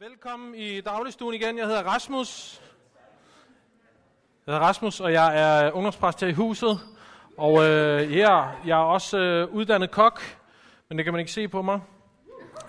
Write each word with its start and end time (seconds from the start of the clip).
Velkommen 0.00 0.54
i 0.54 0.80
dagligstuen 0.80 1.34
igen. 1.34 1.58
Jeg 1.58 1.66
hedder 1.66 1.82
Rasmus. 1.82 2.60
Jeg 4.46 4.54
hedder 4.54 4.66
Rasmus, 4.66 5.00
og 5.00 5.12
jeg 5.12 5.40
er 5.40 5.72
ungdomspræst 5.72 6.20
her 6.20 6.28
i 6.28 6.32
huset. 6.32 6.80
Og 7.36 7.64
øh, 7.64 8.16
ja, 8.16 8.42
jeg 8.66 8.78
er 8.78 8.84
også 8.84 9.18
øh, 9.18 9.54
uddannet 9.54 9.90
kok, 9.90 10.20
men 10.88 10.98
det 10.98 11.04
kan 11.04 11.12
man 11.12 11.20
ikke 11.20 11.32
se 11.32 11.48
på 11.48 11.62
mig. 11.62 11.80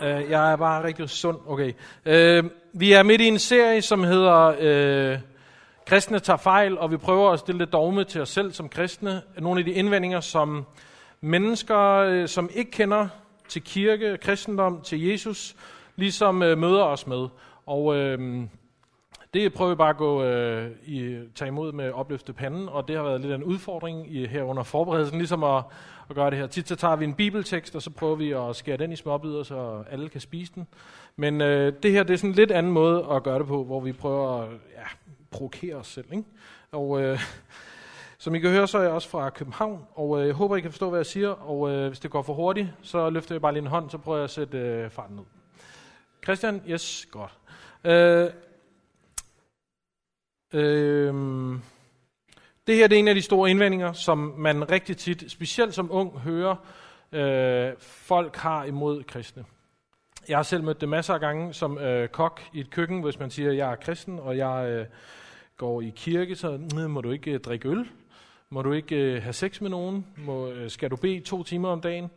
Øh, 0.01 0.29
jeg 0.29 0.51
er 0.51 0.55
bare 0.55 0.83
rigtig 0.83 1.09
sund. 1.09 1.37
Okay. 1.47 1.73
Øh, 2.05 2.43
vi 2.73 2.93
er 2.93 3.03
midt 3.03 3.21
i 3.21 3.28
en 3.28 3.39
serie, 3.39 3.81
som 3.81 4.03
hedder 4.03 4.55
øh, 4.59 5.19
Kristne 5.85 6.19
tager 6.19 6.37
fejl, 6.37 6.78
og 6.78 6.91
vi 6.91 6.97
prøver 6.97 7.31
at 7.31 7.39
stille 7.39 7.59
det 7.59 7.73
dogme 7.73 8.03
til 8.03 8.21
os 8.21 8.29
selv 8.29 8.51
som 8.51 8.69
kristne. 8.69 9.21
Nogle 9.37 9.59
af 9.59 9.65
de 9.65 9.71
indvendinger, 9.71 10.19
som 10.19 10.65
mennesker, 11.21 11.79
øh, 11.79 12.28
som 12.28 12.49
ikke 12.53 12.71
kender 12.71 13.07
til 13.47 13.63
kirke, 13.63 14.17
kristendom, 14.17 14.81
til 14.81 15.05
Jesus, 15.05 15.55
ligesom 15.97 16.43
øh, 16.43 16.57
møder 16.57 16.84
os 16.84 17.07
med. 17.07 17.27
Og 17.66 17.95
øh, 17.95 18.47
det 19.33 19.53
prøver 19.53 19.69
vi 19.69 19.75
bare 19.75 19.89
at 19.89 19.97
gå, 19.97 20.23
øh, 20.23 20.71
i, 20.85 21.19
tage 21.35 21.47
imod 21.47 21.71
med 21.71 21.91
opløftet 21.91 22.35
panden, 22.35 22.69
og 22.69 22.88
det 22.88 22.95
har 22.95 23.03
været 23.03 23.21
lidt 23.21 23.33
en 23.33 23.43
udfordring 23.43 24.15
i, 24.15 24.27
her 24.27 24.43
under 24.43 24.63
forberedelsen, 24.63 25.17
ligesom 25.17 25.43
at, 25.43 25.63
at 26.09 26.15
gøre 26.15 26.29
det 26.29 26.39
her. 26.39 26.47
Tit 26.47 26.67
så 26.67 26.75
tager 26.75 26.95
vi 26.95 27.05
en 27.05 27.13
bibeltekst, 27.13 27.75
og 27.75 27.81
så 27.81 27.89
prøver 27.89 28.15
vi 28.15 28.31
at 28.31 28.55
skære 28.55 28.77
den 28.77 28.91
i 28.91 28.95
småbidder, 28.95 29.43
så 29.43 29.83
alle 29.89 30.09
kan 30.09 30.21
spise 30.21 30.52
den. 30.55 30.67
Men 31.15 31.41
øh, 31.41 31.73
det 31.83 31.91
her 31.91 32.03
det 32.03 32.13
er 32.13 32.17
sådan 32.17 32.29
en 32.29 32.35
lidt 32.35 32.52
anden 32.52 32.71
måde 32.71 33.05
at 33.11 33.23
gøre 33.23 33.39
det 33.39 33.47
på, 33.47 33.63
hvor 33.63 33.79
vi 33.79 33.91
prøver 33.91 34.41
at 34.41 34.49
ja, 34.49 34.83
provokere 35.31 35.75
os 35.75 35.88
selv. 35.88 36.05
Ikke? 36.11 36.23
Og 36.71 37.02
øh, 37.02 37.19
som 38.17 38.35
I 38.35 38.39
kan 38.39 38.52
høre, 38.52 38.67
så 38.67 38.77
er 38.77 38.81
jeg 38.81 38.91
også 38.91 39.09
fra 39.09 39.29
København, 39.29 39.85
og 39.95 40.21
øh, 40.21 40.27
jeg 40.27 40.35
håber, 40.35 40.55
I 40.55 40.61
kan 40.61 40.71
forstå, 40.71 40.89
hvad 40.89 40.99
jeg 40.99 41.05
siger. 41.05 41.29
Og 41.29 41.71
øh, 41.71 41.88
hvis 41.88 41.99
det 41.99 42.11
går 42.11 42.21
for 42.21 42.33
hurtigt, 42.33 42.67
så 42.81 43.09
løfter 43.09 43.35
jeg 43.35 43.41
bare 43.41 43.53
lige 43.53 43.61
en 43.61 43.67
hånd, 43.67 43.89
så 43.89 43.97
prøver 43.97 44.17
jeg 44.17 44.23
at 44.23 44.29
sætte 44.29 44.57
øh, 44.57 44.89
farten 44.89 45.16
ned. 45.16 45.36
Christian? 46.27 46.62
Yes, 46.70 47.08
godt. 47.12 47.31
Øh, 47.84 48.30
øh, 50.53 51.14
det 52.67 52.75
her 52.75 52.88
det 52.88 52.95
er 52.95 53.00
en 53.00 53.08
af 53.08 53.16
de 53.16 53.22
store 53.22 53.50
indvendinger, 53.50 53.94
som 53.94 54.17
man 54.17 54.72
rigtig 54.72 54.97
tit, 54.97 55.31
specielt 55.31 55.73
som 55.73 55.92
ung, 55.92 56.19
hører 56.19 56.56
øh, 57.11 57.73
folk 57.80 58.36
har 58.36 58.64
imod 58.64 59.03
kristne. 59.03 59.45
Jeg 60.28 60.38
har 60.38 60.44
selv 60.44 60.64
mødt 60.64 60.81
det 60.81 60.89
masser 60.89 61.14
af 61.14 61.19
gange 61.19 61.53
som 61.53 61.78
øh, 61.78 62.09
kok 62.09 62.41
i 62.53 62.59
et 62.59 62.69
køkken, 62.69 63.02
hvis 63.02 63.19
man 63.19 63.31
siger, 63.31 63.52
at 63.52 63.58
jeg 63.58 63.72
er 63.72 63.75
kristen, 63.75 64.19
og 64.19 64.38
jeg 64.38 64.69
øh, 64.69 64.86
går 65.58 65.81
i 65.81 65.94
kirke, 65.95 66.36
så 66.36 66.59
må 66.89 67.02
du 67.02 67.12
ikke 67.12 67.31
øh, 67.31 67.39
drikke 67.39 67.69
øl, 67.69 67.89
må 68.50 68.62
du 68.62 68.72
ikke 68.72 68.95
øh, 68.95 69.23
have 69.23 69.34
sex 69.34 69.62
med 69.62 69.69
nogen, 69.69 70.06
må, 70.17 70.50
øh, 70.50 70.69
skal 70.69 70.89
du 70.91 70.95
bede 70.95 71.19
to 71.19 71.44
timer 71.44 71.69
om 71.69 71.81
dagen, 71.81 72.09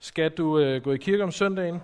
skal 0.00 0.30
du 0.30 0.58
øh, 0.58 0.82
gå 0.82 0.92
i 0.92 0.96
kirke 0.96 1.22
om 1.22 1.32
søndagen. 1.32 1.80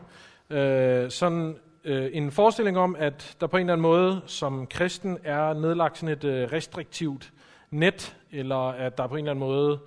Øh, 0.51 1.11
sådan 1.11 1.57
øh, 1.85 2.11
en 2.13 2.31
forestilling 2.31 2.79
om, 2.79 2.97
at 2.99 3.37
der 3.41 3.47
på 3.47 3.57
en 3.57 3.61
eller 3.61 3.73
anden 3.73 3.83
måde 3.83 4.21
som 4.27 4.67
kristen 4.67 5.19
er 5.25 5.53
nedlagt 5.53 5.99
sådan 5.99 6.13
et 6.17 6.25
øh, 6.25 6.53
restriktivt 6.53 7.33
net, 7.71 8.17
eller 8.33 8.69
at 8.69 8.99
der 8.99 9.07
på 9.07 9.15
en 9.15 9.19
eller 9.19 9.31
anden 9.31 9.49
måde 9.49 9.79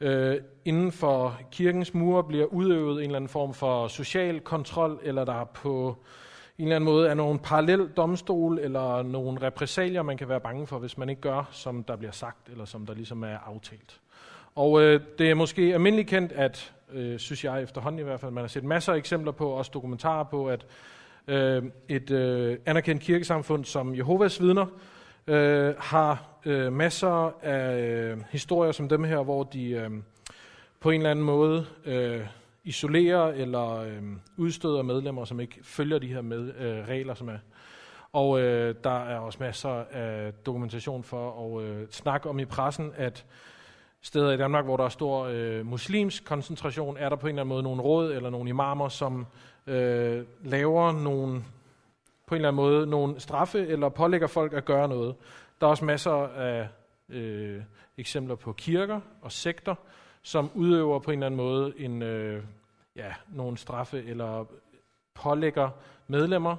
øh, 0.00 0.40
inden 0.64 0.92
for 0.92 1.38
kirkens 1.50 1.94
mure 1.94 2.24
bliver 2.24 2.46
udøvet 2.46 2.96
en 2.96 3.04
eller 3.04 3.16
anden 3.16 3.28
form 3.28 3.54
for 3.54 3.88
social 3.88 4.40
kontrol, 4.40 5.00
eller 5.02 5.24
der 5.24 5.44
på 5.44 5.96
en 6.58 6.64
eller 6.64 6.76
anden 6.76 6.90
måde 6.90 7.08
er 7.08 7.14
nogle 7.14 7.38
parallel 7.38 7.88
domstol, 7.96 8.58
eller 8.58 9.02
nogle 9.02 9.42
repræsalier, 9.42 10.02
man 10.02 10.16
kan 10.16 10.28
være 10.28 10.40
bange 10.40 10.66
for, 10.66 10.78
hvis 10.78 10.98
man 10.98 11.08
ikke 11.08 11.20
gør, 11.20 11.48
som 11.50 11.84
der 11.84 11.96
bliver 11.96 12.12
sagt, 12.12 12.48
eller 12.48 12.64
som 12.64 12.86
der 12.86 12.94
ligesom 12.94 13.22
er 13.22 13.38
aftalt. 13.46 14.00
Og 14.54 14.82
øh, 14.82 15.00
det 15.18 15.30
er 15.30 15.34
måske 15.34 15.62
almindeligt 15.62 16.08
kendt, 16.08 16.32
at, 16.32 16.74
øh, 16.92 17.18
synes 17.18 17.44
jeg 17.44 17.62
efterhånden 17.62 17.98
i 17.98 18.02
hvert 18.02 18.20
fald, 18.20 18.32
man 18.32 18.42
har 18.42 18.48
set 18.48 18.64
masser 18.64 18.92
af 18.92 18.96
eksempler 18.96 19.32
på, 19.32 19.50
også 19.50 19.70
dokumentarer 19.74 20.24
på, 20.24 20.48
at 20.48 20.66
øh, 21.28 21.62
et 21.88 22.10
øh, 22.10 22.58
anerkendt 22.66 23.02
kirkesamfund 23.02 23.64
som 23.64 23.94
Jehovas 23.94 24.42
vidner 24.42 24.66
øh, 25.26 25.74
har 25.78 26.28
øh, 26.46 26.72
masser 26.72 27.44
af 27.44 27.80
øh, 27.80 28.18
historier 28.30 28.72
som 28.72 28.88
dem 28.88 29.04
her, 29.04 29.22
hvor 29.22 29.42
de 29.42 29.70
øh, 29.70 29.90
på 30.80 30.90
en 30.90 31.00
eller 31.00 31.10
anden 31.10 31.24
måde 31.24 31.66
øh, 31.84 32.20
isolerer 32.64 33.26
eller 33.26 33.76
øh, 33.76 34.02
udstøder 34.36 34.82
medlemmer, 34.82 35.24
som 35.24 35.40
ikke 35.40 35.58
følger 35.62 35.98
de 35.98 36.06
her 36.06 36.20
med, 36.20 36.54
øh, 36.58 36.88
regler, 36.88 37.14
som 37.14 37.28
er. 37.28 37.38
Og 38.12 38.40
øh, 38.40 38.74
der 38.84 39.04
er 39.04 39.18
også 39.18 39.38
masser 39.40 39.84
af 39.90 40.32
dokumentation 40.46 41.04
for 41.04 41.56
at 41.56 41.64
øh, 41.64 41.86
snakke 41.90 42.28
om 42.28 42.38
i 42.38 42.44
pressen, 42.44 42.92
at 42.96 43.24
steder 44.02 44.32
i 44.32 44.36
Danmark, 44.36 44.64
hvor 44.64 44.76
der 44.76 44.84
er 44.84 44.88
stor 44.88 45.24
øh, 45.24 45.66
muslimsk 45.66 46.24
koncentration, 46.24 46.96
er 46.96 47.08
der 47.08 47.16
på 47.16 47.26
en 47.26 47.30
eller 47.30 47.42
anden 47.42 47.48
måde 47.48 47.62
nogle 47.62 47.82
råd 47.82 48.12
eller 48.12 48.30
nogle 48.30 48.50
imamer, 48.50 48.88
som 48.88 49.26
øh, 49.66 50.24
laver 50.44 50.92
nogle, 50.92 51.44
på 52.26 52.34
en 52.34 52.36
eller 52.36 52.48
anden 52.48 52.62
måde 52.62 52.86
nogle 52.86 53.20
straffe 53.20 53.66
eller 53.66 53.88
pålægger 53.88 54.26
folk 54.26 54.52
at 54.52 54.64
gøre 54.64 54.88
noget. 54.88 55.14
Der 55.60 55.66
er 55.66 55.70
også 55.70 55.84
masser 55.84 56.28
af 56.28 56.68
øh, 57.08 57.62
eksempler 57.96 58.34
på 58.34 58.52
kirker 58.52 59.00
og 59.22 59.32
sekter, 59.32 59.74
som 60.22 60.50
udøver 60.54 60.98
på 60.98 61.10
en 61.10 61.18
eller 61.18 61.26
anden 61.26 61.36
måde 61.36 61.72
en, 61.76 62.02
øh, 62.02 62.44
ja, 62.96 63.14
nogle 63.28 63.58
straffe 63.58 64.04
eller 64.04 64.44
pålægger 65.14 65.70
medlemmer 66.06 66.56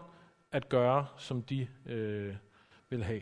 at 0.52 0.70
gøre, 0.70 1.06
som 1.18 1.42
de 1.42 1.68
øh, 1.86 2.36
vil 2.90 3.04
have. 3.04 3.22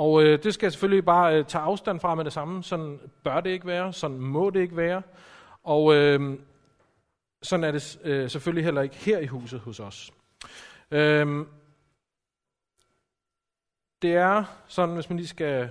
Og 0.00 0.22
øh, 0.22 0.42
det 0.42 0.54
skal 0.54 0.66
jeg 0.66 0.72
selvfølgelig 0.72 1.04
bare 1.04 1.38
øh, 1.38 1.44
tage 1.44 1.62
afstand 1.62 2.00
fra 2.00 2.14
med 2.14 2.24
det 2.24 2.32
samme. 2.32 2.62
Sådan 2.62 3.00
bør 3.24 3.40
det 3.40 3.50
ikke 3.50 3.66
være, 3.66 3.92
sådan 3.92 4.18
må 4.18 4.50
det 4.50 4.60
ikke 4.60 4.76
være. 4.76 5.02
Og 5.62 5.94
øh, 5.94 6.38
sådan 7.42 7.64
er 7.64 7.70
det 7.72 8.00
øh, 8.04 8.30
selvfølgelig 8.30 8.64
heller 8.64 8.82
ikke 8.82 8.96
her 8.96 9.18
i 9.18 9.26
huset 9.26 9.60
hos 9.60 9.80
os. 9.80 10.12
Øh, 10.90 11.46
det 14.02 14.14
er 14.14 14.44
sådan, 14.66 14.94
hvis 14.94 15.08
man 15.08 15.16
lige 15.16 15.28
skal 15.28 15.70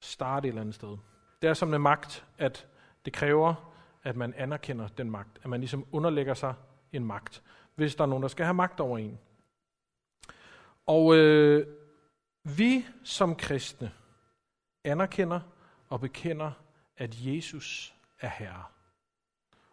starte 0.00 0.48
et 0.48 0.50
eller 0.50 0.60
andet 0.60 0.74
sted. 0.74 0.96
Det 1.42 1.50
er 1.50 1.54
som 1.54 1.74
en 1.74 1.82
magt, 1.82 2.24
at 2.38 2.66
det 3.04 3.12
kræver, 3.12 3.54
at 4.02 4.16
man 4.16 4.34
anerkender 4.36 4.88
den 4.88 5.10
magt. 5.10 5.38
At 5.42 5.50
man 5.50 5.60
ligesom 5.60 5.86
underlægger 5.92 6.34
sig 6.34 6.54
en 6.92 7.04
magt, 7.04 7.42
hvis 7.74 7.94
der 7.94 8.04
er 8.04 8.08
nogen, 8.08 8.22
der 8.22 8.28
skal 8.28 8.44
have 8.44 8.54
magt 8.54 8.80
over 8.80 8.98
en. 8.98 9.18
Og 10.86 11.16
øh, 11.16 11.66
vi 12.44 12.86
som 13.04 13.36
kristne 13.36 13.92
anerkender 14.84 15.40
og 15.88 16.00
bekender, 16.00 16.52
at 16.96 17.26
Jesus 17.26 17.94
er 18.20 18.28
Herre. 18.28 18.64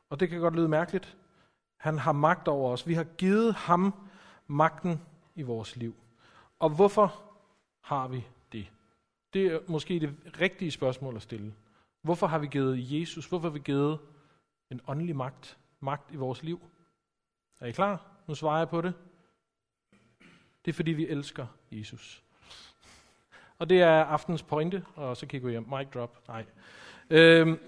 Og 0.10 0.20
det 0.20 0.30
kan 0.30 0.40
godt 0.40 0.56
lyde 0.56 0.68
mærkeligt. 0.68 1.18
Han 1.78 1.98
har 1.98 2.12
magt 2.12 2.48
over 2.48 2.72
os. 2.72 2.88
Vi 2.88 2.94
har 2.94 3.04
givet 3.04 3.54
ham 3.54 4.10
magten 4.48 5.02
i 5.36 5.42
vores 5.42 5.76
liv. 5.76 5.96
Og 6.60 6.70
hvorfor 6.70 7.24
har 7.82 8.08
vi 8.08 8.26
det? 8.52 8.72
Det 9.34 9.46
er 9.46 9.60
måske 9.68 10.00
det 10.00 10.40
rigtige 10.42 10.72
spørgsmål 10.72 11.16
at 11.16 11.22
stille. 11.22 11.54
Hvorfor 12.02 12.28
har 12.28 12.40
vi 12.40 12.48
givet 12.48 13.00
Jesus, 13.00 13.26
hvorfor 13.26 13.48
har 13.48 13.54
vi 13.54 13.60
givet 13.60 14.00
en 14.72 14.82
åndelig 14.88 15.16
magt, 15.16 15.58
magt 15.80 16.12
i 16.12 16.16
vores 16.16 16.44
liv? 16.44 16.62
Er 17.60 17.66
I 17.66 17.72
klar? 17.72 18.12
Nu 18.28 18.36
svarer 18.36 18.58
jeg 18.58 18.70
på 18.70 18.82
det. 18.82 18.94
Det 20.66 20.72
er 20.72 20.74
fordi 20.74 20.92
vi 20.92 21.08
elsker 21.08 21.48
Jesus. 21.72 22.24
Og 23.60 23.70
det 23.70 23.82
er 23.82 24.04
aftens 24.04 24.44
pointe, 24.44 24.84
og 24.96 25.18
så 25.18 25.26
kigger 25.26 25.48
vi 25.48 25.52
hjem. 25.52 25.68
Mic 25.78 25.88
drop. 25.94 26.28
Nej. 26.28 26.46
Øhm, 27.10 27.60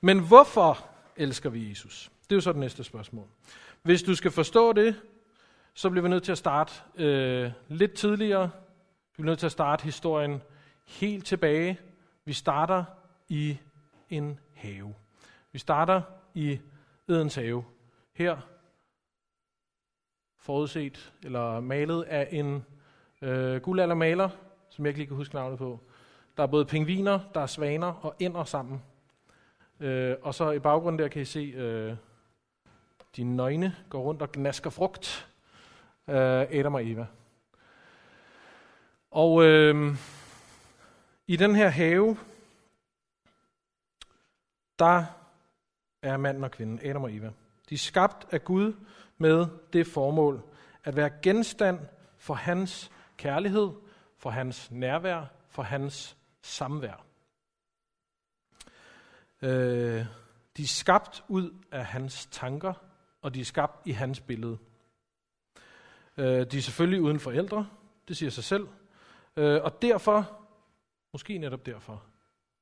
men 0.00 0.26
hvorfor 0.26 0.86
elsker 1.16 1.50
vi 1.50 1.70
Jesus? 1.70 2.10
Det 2.22 2.32
er 2.32 2.36
jo 2.36 2.40
så 2.40 2.52
det 2.52 2.60
næste 2.60 2.84
spørgsmål. 2.84 3.26
Hvis 3.82 4.02
du 4.02 4.14
skal 4.14 4.30
forstå 4.30 4.72
det, 4.72 5.00
så 5.74 5.90
bliver 5.90 6.02
vi 6.02 6.08
nødt 6.08 6.22
til 6.22 6.32
at 6.32 6.38
starte 6.38 6.72
øh, 6.94 7.50
lidt 7.68 7.92
tidligere. 7.92 8.50
Vi 9.16 9.22
bliver 9.22 9.26
nødt 9.26 9.38
til 9.38 9.46
at 9.46 9.52
starte 9.52 9.84
historien 9.84 10.42
helt 10.86 11.26
tilbage. 11.26 11.78
Vi 12.24 12.32
starter 12.32 12.84
i 13.28 13.58
en 14.10 14.38
have. 14.54 14.94
Vi 15.52 15.58
starter 15.58 16.02
i 16.34 16.60
Edens 17.08 17.34
have. 17.34 17.64
Her 18.12 18.36
forudset 20.38 21.12
eller 21.22 21.60
malet 21.60 22.02
af 22.02 22.28
en 22.30 22.64
øh, 23.22 23.60
guldaldermaler, 23.60 24.28
som 24.80 24.86
jeg 24.86 24.90
ikke 24.90 24.98
lige 24.98 25.06
kan 25.06 25.16
huske 25.16 25.34
navnet 25.34 25.58
på. 25.58 25.80
Der 26.36 26.42
er 26.42 26.46
både 26.46 26.64
pingviner, 26.64 27.20
der 27.34 27.40
er 27.40 27.46
svaner 27.46 27.86
og 27.86 28.14
ender 28.18 28.44
sammen. 28.44 28.82
Øh, 29.80 30.16
og 30.22 30.34
så 30.34 30.50
i 30.50 30.58
baggrunden 30.58 30.98
der 30.98 31.08
kan 31.08 31.22
I 31.22 31.24
se, 31.24 31.38
øh, 31.38 31.96
de 33.16 33.24
nøgne 33.24 33.76
går 33.88 34.02
rundt 34.02 34.22
og 34.22 34.32
gnasker 34.32 34.70
frugt. 34.70 35.28
Øh, 36.08 36.16
Adam 36.50 36.74
og 36.74 36.86
Eva. 36.86 37.06
Og 39.10 39.44
øh, 39.44 39.96
i 41.26 41.36
den 41.36 41.54
her 41.54 41.68
have, 41.68 42.16
der 44.78 45.04
er 46.02 46.16
manden 46.16 46.44
og 46.44 46.50
kvinden, 46.50 46.80
Adam 46.82 47.02
og 47.02 47.14
Eva. 47.14 47.30
De 47.68 47.74
er 47.74 47.78
skabt 47.78 48.26
af 48.30 48.44
Gud 48.44 48.72
med 49.18 49.46
det 49.72 49.86
formål 49.86 50.42
at 50.84 50.96
være 50.96 51.10
genstand 51.22 51.78
for 52.18 52.34
hans 52.34 52.90
kærlighed, 53.16 53.70
for 54.20 54.30
hans 54.30 54.70
nærvær, 54.70 55.24
for 55.48 55.62
hans 55.62 56.16
samvær. 56.42 57.06
Øh, 59.42 60.06
de 60.56 60.62
er 60.62 60.66
skabt 60.66 61.24
ud 61.28 61.64
af 61.72 61.86
hans 61.86 62.26
tanker, 62.26 62.74
og 63.22 63.34
de 63.34 63.40
er 63.40 63.44
skabt 63.44 63.86
i 63.86 63.92
hans 63.92 64.20
billede. 64.20 64.58
Øh, 66.16 66.46
de 66.50 66.58
er 66.58 66.62
selvfølgelig 66.62 67.02
uden 67.02 67.20
forældre, 67.20 67.68
det 68.08 68.16
siger 68.16 68.30
sig 68.30 68.44
selv. 68.44 68.68
Øh, 69.36 69.62
og 69.62 69.82
derfor, 69.82 70.40
måske 71.12 71.38
netop 71.38 71.66
derfor, 71.66 72.02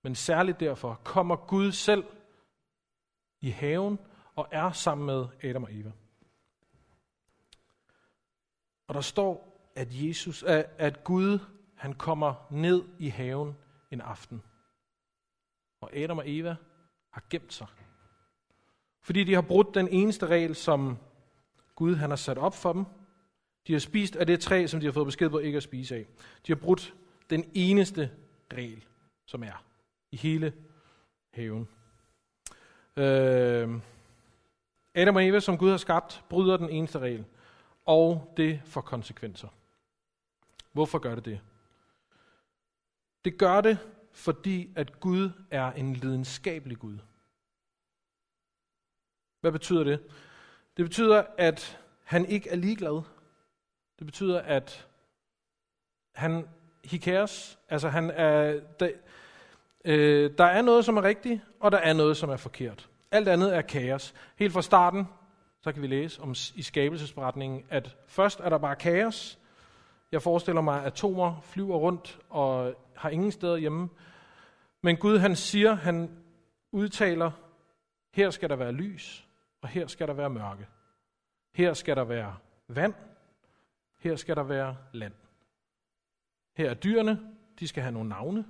men 0.03 0.15
særligt 0.15 0.61
derfor, 0.61 1.01
kommer 1.05 1.37
Gud 1.37 1.73
selv 1.73 2.05
i 3.41 3.51
haven 3.51 3.99
og 4.35 4.49
er 4.51 4.73
sammen 4.73 5.07
med 5.07 5.27
Adam 5.43 5.65
og 5.65 5.75
Eva. 5.75 5.93
Og 8.87 8.95
der 8.95 9.01
står, 9.01 9.48
at, 9.79 9.89
Jesus, 9.91 10.43
at 10.79 11.05
Gud 11.05 11.39
han 11.75 11.93
kommer 11.93 12.35
ned 12.51 12.85
i 12.99 13.09
haven 13.09 13.57
en 13.91 14.01
aften. 14.01 14.43
Og 15.81 15.97
Adam 15.97 16.19
og 16.19 16.25
Eva 16.27 16.57
har 17.11 17.23
gemt 17.31 17.53
sig. 17.53 17.67
Fordi 19.01 19.25
de 19.25 19.35
har 19.35 19.43
brudt 19.43 19.75
den 19.75 19.89
eneste 19.89 20.27
regel, 20.27 20.55
som 20.55 20.99
Gud 21.75 21.95
han 21.95 22.11
har 22.11 22.17
sat 22.17 22.39
op 22.39 22.55
for 22.55 22.73
dem. 22.73 22.85
De 23.67 23.73
har 23.73 23.81
spist 23.81 24.17
af 24.17 24.27
det 24.27 24.41
træ, 24.41 24.67
som 24.67 24.81
de 24.81 24.87
har 24.87 24.93
fået 24.93 25.07
besked 25.07 25.31
på 25.31 25.39
ikke 25.39 25.57
at 25.57 25.63
spise 25.63 25.97
af. 25.97 26.07
De 26.47 26.53
har 26.53 26.61
brudt 26.61 26.95
den 27.31 27.51
eneste 27.55 28.11
regel, 28.53 28.85
som 29.27 29.43
er 29.43 29.65
i 30.11 30.17
hele 30.17 30.53
haven. 31.35 31.69
Øh, 32.97 33.81
Adam 34.95 35.17
og 35.17 35.27
Eva, 35.27 35.41
som 35.41 35.59
Gud 35.59 35.71
har 35.71 35.77
skabt, 35.77 36.25
bryder 36.29 36.57
den 36.57 36.71
eneste 36.71 36.99
regel, 36.99 37.25
og 37.87 38.35
det 38.37 38.61
får 38.65 38.81
konsekvenser. 38.81 39.49
Hvorfor 40.73 40.99
gør 40.99 41.15
det 41.15 41.25
det? 41.25 41.41
Det 43.25 43.39
gør 43.39 43.61
det, 43.61 43.79
fordi 44.13 44.73
at 44.77 45.01
Gud 45.01 45.31
er 45.51 45.73
en 45.73 45.95
lidenskabelig 45.95 46.79
Gud. 46.79 46.99
Hvad 49.41 49.53
betyder 49.53 49.85
det? 49.85 50.01
Det 50.77 50.85
betyder, 50.85 51.25
at 51.39 51.81
han 52.05 52.27
ikke 52.27 52.51
er 52.51 52.57
ligeglad. 52.57 53.03
Det 53.99 54.07
betyder, 54.07 54.41
at 54.41 54.89
han 56.15 56.49
he 56.85 56.99
cares. 56.99 57.59
Altså 57.69 57.89
han 57.89 58.11
er, 58.11 58.61
der, 58.81 58.91
øh, 59.85 60.31
der 60.39 60.45
er 60.45 60.63
noget, 60.63 60.85
som 60.85 60.97
er 60.97 61.03
rigtigt, 61.03 61.41
og 61.61 61.73
der 61.73 61.79
er 61.79 61.93
noget, 61.93 62.17
som 62.17 62.31
er 62.31 62.37
forkert. 62.37 62.89
Alt 63.11 63.29
andet 63.29 63.57
er 63.57 63.63
kaos. 63.63 64.15
Helt 64.37 64.53
fra 64.53 64.63
starten, 64.63 65.09
så 65.61 65.73
kan 65.73 65.83
vi 65.83 65.87
læse 65.87 66.23
om 66.23 66.35
i 66.55 66.63
skabelsesberetningen, 66.63 67.65
at 67.69 67.97
først 68.07 68.41
er 68.41 68.49
der 68.49 68.59
bare 68.59 68.77
kaos. 68.77 69.39
Jeg 70.13 70.23
forestiller 70.23 70.61
mig, 70.63 70.81
at 70.81 70.87
atomer 70.87 71.41
flyver 71.41 71.77
rundt 71.77 72.19
og 72.29 72.75
har 72.97 73.11
ingen 73.11 73.33
steder 73.33 73.57
hjemme. 73.57 73.89
Men 74.83 74.97
Gud 74.97 75.19
han 75.19 75.37
siger, 75.37 75.75
han 75.75 76.25
udtaler, 76.73 77.31
her 78.15 78.31
skal 78.31 78.49
der 78.49 78.57
være 78.57 78.73
lys, 78.73 79.29
og 79.63 79.69
her 79.69 79.87
skal 79.87 80.09
der 80.09 80.15
være 80.15 80.31
mørke. 80.31 80.67
Her 81.55 81.75
skal 81.75 81.97
der 81.97 82.05
være 82.05 82.37
vand, 82.69 82.95
her 83.99 84.17
skal 84.17 84.37
der 84.37 84.43
være 84.43 84.77
land. 84.93 85.15
Her 86.57 86.71
er 86.71 86.75
dyrene, 86.75 87.35
de 87.59 87.69
skal 87.69 87.83
have 87.83 87.93
nogle 87.93 88.09
navne. 88.09 88.47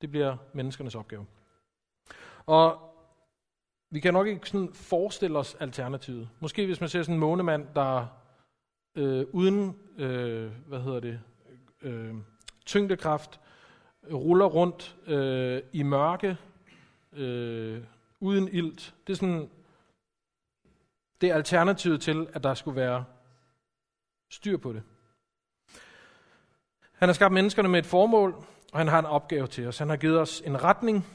Det 0.00 0.10
bliver 0.10 0.36
menneskernes 0.52 0.94
opgave. 0.94 1.26
Og 2.46 2.94
vi 3.90 4.00
kan 4.00 4.12
nok 4.12 4.26
ikke 4.26 4.48
sådan 4.48 4.74
forestille 4.74 5.38
os 5.38 5.54
alternativet. 5.54 6.28
Måske 6.40 6.66
hvis 6.66 6.80
man 6.80 6.88
ser 6.88 7.02
sådan 7.02 7.14
en 7.14 7.20
månemand, 7.20 7.66
der 7.74 8.06
øh, 8.94 9.26
uden 9.32 9.76
øh, 9.98 10.50
hvad 10.66 10.80
hedder 10.80 11.00
det, 11.00 11.20
øh, 11.82 12.14
tyngdekraft 12.66 13.40
ruller 14.12 14.46
rundt 14.46 14.96
øh, 15.06 15.62
i 15.72 15.82
mørke, 15.82 16.36
øh, 17.12 17.82
uden 18.20 18.48
ilt. 18.48 18.94
Det 19.06 19.12
er 19.12 19.16
sådan 19.16 19.50
det 21.22 21.30
er 21.30 21.34
alternativet 21.34 22.00
til, 22.00 22.26
at 22.32 22.42
der 22.42 22.54
skulle 22.54 22.76
være 22.76 23.04
styr 24.30 24.56
på 24.56 24.72
det. 24.72 24.82
Han 26.92 27.08
har 27.08 27.12
skabt 27.12 27.34
menneskerne 27.34 27.68
med 27.68 27.78
et 27.78 27.86
formål, 27.86 28.34
og 28.72 28.78
han 28.78 28.88
har 28.88 28.98
en 28.98 29.06
opgave 29.06 29.46
til 29.46 29.66
os. 29.66 29.78
Han 29.78 29.88
har 29.88 29.96
givet 29.96 30.20
os 30.20 30.42
en 30.46 30.64
retning, 30.64 31.06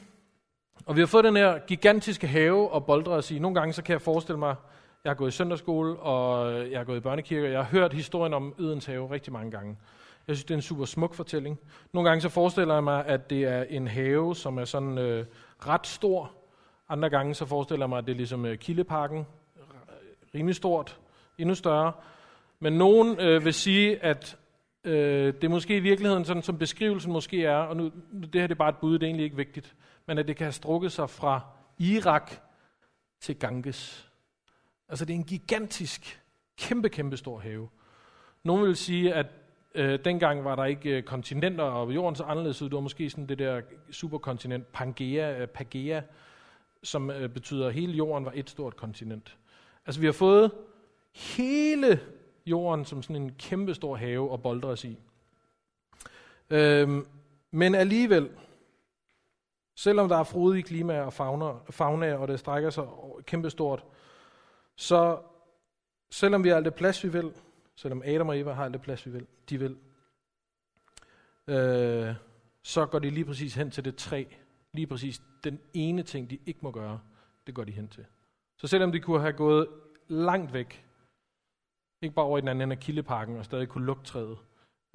og 0.86 0.96
vi 0.96 1.02
har 1.02 1.08
fået 1.08 1.24
den 1.24 1.36
her 1.36 1.60
gigantiske 1.60 2.28
have 2.28 2.72
og 2.72 2.86
boldre 2.86 3.12
os 3.12 3.32
i. 3.32 3.40
Nogle 3.40 3.60
gange 3.60 3.74
så 3.74 3.84
kan 3.84 3.94
jeg 3.94 4.02
forestille 4.02 4.40
mig, 4.40 4.56
jeg 5.08 5.12
har 5.12 5.16
gået 5.18 5.30
i 5.30 5.38
søndagsskole, 5.38 6.00
og 6.00 6.56
jeg 6.72 6.80
har 6.80 6.84
gået 6.84 6.98
i 6.98 7.00
børnekirke, 7.00 7.48
og 7.48 7.52
jeg 7.52 7.60
har 7.60 7.80
hørt 7.80 7.94
historien 7.94 8.34
om 8.34 8.56
Ydens 8.60 8.86
have 8.86 9.12
rigtig 9.12 9.34
mange 9.34 9.52
gange. 9.52 9.78
Jeg 10.28 10.36
synes, 10.36 10.44
det 10.46 10.52
er 10.52 10.58
en 10.58 10.62
super 10.62 10.86
smuk 10.86 11.14
fortælling. 11.14 11.60
Nogle 11.94 12.10
gange 12.10 12.22
så 12.22 12.30
forestiller 12.30 12.74
jeg 12.74 12.84
mig, 12.84 13.06
at 13.06 13.30
det 13.30 13.44
er 13.44 13.64
en 13.64 13.88
have, 13.88 14.36
som 14.36 14.58
er 14.58 14.66
sådan 14.66 14.98
øh, 14.98 15.26
ret 15.68 15.88
stor. 15.88 16.32
Andre 16.90 17.10
gange 17.10 17.34
så 17.34 17.46
forestiller 17.46 17.84
jeg 17.84 17.90
mig, 17.90 17.98
at 17.98 18.06
det 18.06 18.12
er 18.12 18.16
ligesom 18.16 18.46
øh, 18.46 18.58
Kildeparken, 18.58 19.26
rimelig 20.36 20.56
stort, 20.56 21.00
endnu 21.38 21.56
større. 21.56 21.92
Men 22.60 22.74
nogen 22.74 23.20
øh, 23.20 23.46
vil 23.46 23.54
sige, 23.54 24.04
at 24.04 24.38
øh, 24.84 25.34
det 25.34 25.44
er 25.44 25.50
måske 25.50 25.78
i 25.78 25.80
virkeligheden, 25.80 26.26
sådan 26.26 26.44
som 26.44 26.58
beskrivelsen 26.58 27.12
måske 27.12 27.46
er, 27.46 27.58
og 27.58 27.78
nu, 27.78 27.84
det 28.14 28.42
her 28.42 28.48
det 28.48 28.52
er 28.52 28.56
bare 28.56 28.70
et 28.70 28.78
bud, 28.78 28.94
det 28.94 29.04
er 29.04 29.08
egentlig 29.08 29.24
ikke 29.24 29.38
vigtigt, 29.38 29.76
men 30.06 30.18
at 30.18 30.28
det 30.28 30.36
kan 30.36 30.46
have 30.46 30.52
strukket 30.52 30.92
sig 30.92 31.10
fra 31.10 31.42
Irak 31.78 32.32
til 33.22 33.40
Ganges. 33.40 34.07
Altså 34.90 35.06
det 35.06 35.14
er 35.14 35.18
en 35.18 35.24
gigantisk, 35.24 36.22
kæmpe, 36.58 36.90
kæmpe 36.90 37.18
stor 37.18 37.40
have. 37.40 37.70
Nogle 38.44 38.66
vil 38.66 38.76
sige, 38.76 39.14
at 39.14 39.26
øh, 39.76 40.06
dengang 40.06 40.44
var 40.44 40.56
der 40.56 40.66
ikke 40.66 40.90
øh, 40.90 41.04
kontinenter, 41.04 41.64
og 41.64 41.96
jorden 41.96 42.16
så 42.16 42.24
anderledes 42.24 42.62
ud. 42.62 42.70
Det 42.70 42.76
var 42.76 42.82
måske 42.82 43.10
sådan 43.10 43.30
det 43.30 43.40
der 43.40 43.62
superkontinent, 43.92 44.72
Pangea, 44.72 45.42
øh, 45.42 45.48
Pagea, 45.48 46.02
som 46.84 47.12
øh, 47.12 47.30
betyder, 47.30 47.68
at 47.68 47.74
hele 47.74 47.94
jorden 47.94 48.26
var 48.26 48.32
et 48.36 48.50
stort 48.50 48.76
kontinent. 48.76 49.38
Altså 49.86 50.02
vi 50.02 50.06
har 50.06 50.14
fået 50.14 50.52
hele 51.16 52.00
jorden 52.46 52.86
som 52.86 53.04
sådan 53.04 53.16
en 53.16 53.32
kæmpe 53.40 53.74
stor 53.74 53.96
have 53.96 54.32
og 54.32 54.42
boldre 54.42 54.70
os 54.70 54.84
i. 54.84 54.98
Øhm, 56.50 57.06
men 57.52 57.76
alligevel, 57.76 58.30
selvom 59.76 60.10
der 60.10 60.18
er 60.18 60.24
frodige 60.24 60.64
klima 60.64 61.02
og 61.02 61.14
fauna, 61.14 61.52
fauna, 61.70 62.16
og 62.16 62.28
det 62.28 62.40
strækker 62.40 62.70
sig 62.70 62.86
kæmpestort, 63.26 63.84
så 64.78 65.22
selvom 66.12 66.44
vi 66.44 66.50
har 66.50 66.56
alt 66.56 66.66
det 66.66 66.76
plads, 66.76 67.04
vi 67.04 67.10
vil, 67.10 67.34
selvom 67.76 68.02
Adam 68.06 68.30
og 68.30 68.40
Eva 68.40 68.54
har 68.54 68.66
alt 68.66 68.74
det 68.74 68.82
plads, 68.82 69.06
vi 69.06 69.12
vil, 69.12 69.28
de 69.50 69.60
vil, 69.60 69.78
øh, 71.48 72.16
så 72.64 72.86
går 72.86 73.00
de 73.00 73.10
lige 73.10 73.26
præcis 73.26 73.56
hen 73.56 73.72
til 73.72 73.86
det 73.86 73.96
træ. 73.96 74.24
Lige 74.74 74.88
præcis 74.88 75.22
den 75.44 75.60
ene 75.74 76.04
ting, 76.04 76.30
de 76.30 76.40
ikke 76.46 76.60
må 76.64 76.72
gøre, 76.72 77.00
det 77.48 77.56
går 77.56 77.64
de 77.64 77.72
hen 77.72 77.88
til. 77.88 78.06
Så 78.58 78.68
selvom 78.68 78.92
de 78.92 79.00
kunne 79.00 79.22
have 79.22 79.34
gået 79.34 79.68
langt 80.08 80.54
væk, 80.54 80.86
ikke 82.02 82.16
bare 82.16 82.26
over 82.26 82.38
i 82.38 82.42
den 82.42 82.48
anden 82.48 82.62
ende 82.62 82.76
af 82.76 82.80
kildeparken 82.80 83.38
og 83.38 83.46
stadig 83.46 83.70
kunne 83.70 83.86
lugte 83.86 84.06
træet. 84.06 84.38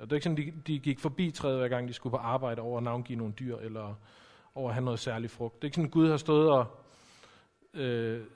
Det 0.00 0.12
er 0.12 0.14
ikke 0.14 0.24
sådan, 0.24 0.36
de, 0.36 0.52
de 0.66 0.78
gik 0.78 0.98
forbi 0.98 1.30
træet, 1.30 1.58
hver 1.58 1.68
gang 1.68 1.88
de 1.88 1.92
skulle 1.92 2.10
på 2.10 2.16
arbejde 2.16 2.62
over 2.62 2.76
at 2.76 2.82
navngive 2.82 3.18
nogle 3.18 3.34
dyr, 3.38 3.56
eller 3.56 3.94
over 4.54 4.68
at 4.68 4.74
have 4.74 4.84
noget 4.84 5.00
særligt 5.00 5.32
frugt. 5.32 5.54
Det 5.54 5.60
er 5.60 5.66
ikke 5.66 5.74
sådan, 5.74 5.90
Gud 5.90 6.08
har 6.08 6.16
stået 6.16 6.50
og 6.50 6.66
øh, 7.74 8.26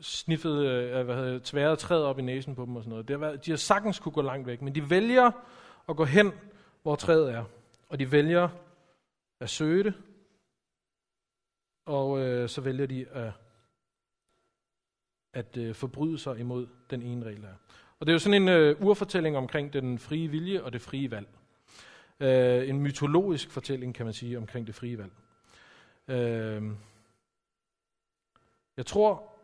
sniffet, 0.00 0.66
øh, 0.66 1.04
hvad 1.04 1.16
hedder, 1.16 1.38
tværet 1.44 1.78
træet 1.78 2.04
op 2.04 2.18
i 2.18 2.22
næsen 2.22 2.54
på 2.54 2.64
dem 2.64 2.76
og 2.76 2.82
sådan 2.82 2.90
noget. 2.90 3.08
Det 3.08 3.14
har 3.14 3.26
været, 3.26 3.46
de 3.46 3.50
har 3.50 3.58
sagtens 3.58 3.98
kunne 3.98 4.12
gå 4.12 4.22
langt 4.22 4.46
væk, 4.46 4.62
men 4.62 4.74
de 4.74 4.90
vælger 4.90 5.30
at 5.88 5.96
gå 5.96 6.04
hen, 6.04 6.32
hvor 6.82 6.96
træet 6.96 7.32
er. 7.32 7.44
Og 7.88 7.98
de 7.98 8.12
vælger 8.12 8.48
at 9.40 9.50
søge 9.50 9.84
det, 9.84 9.94
og 11.86 12.20
øh, 12.20 12.48
så 12.48 12.60
vælger 12.60 12.86
de 12.86 13.06
at 13.08 13.32
at 15.36 15.56
øh, 15.56 15.74
forbryde 15.74 16.18
sig 16.18 16.38
imod 16.38 16.66
den 16.90 17.02
ene 17.02 17.26
regel 17.26 17.40
her. 17.40 17.54
Og 18.00 18.06
det 18.06 18.08
er 18.08 18.14
jo 18.14 18.18
sådan 18.18 18.42
en 18.42 18.48
øh, 18.48 18.82
urfortælling 18.82 19.36
omkring 19.36 19.72
den 19.72 19.98
frie 19.98 20.28
vilje 20.28 20.62
og 20.62 20.72
det 20.72 20.80
frie 20.80 21.10
valg. 21.10 21.28
Øh, 22.20 22.68
en 22.68 22.80
mytologisk 22.80 23.50
fortælling, 23.50 23.94
kan 23.94 24.06
man 24.06 24.14
sige, 24.14 24.38
omkring 24.38 24.66
det 24.66 24.74
frie 24.74 24.98
valg. 24.98 25.12
Øh, 26.08 26.62
jeg 28.76 28.86
tror 28.86 29.35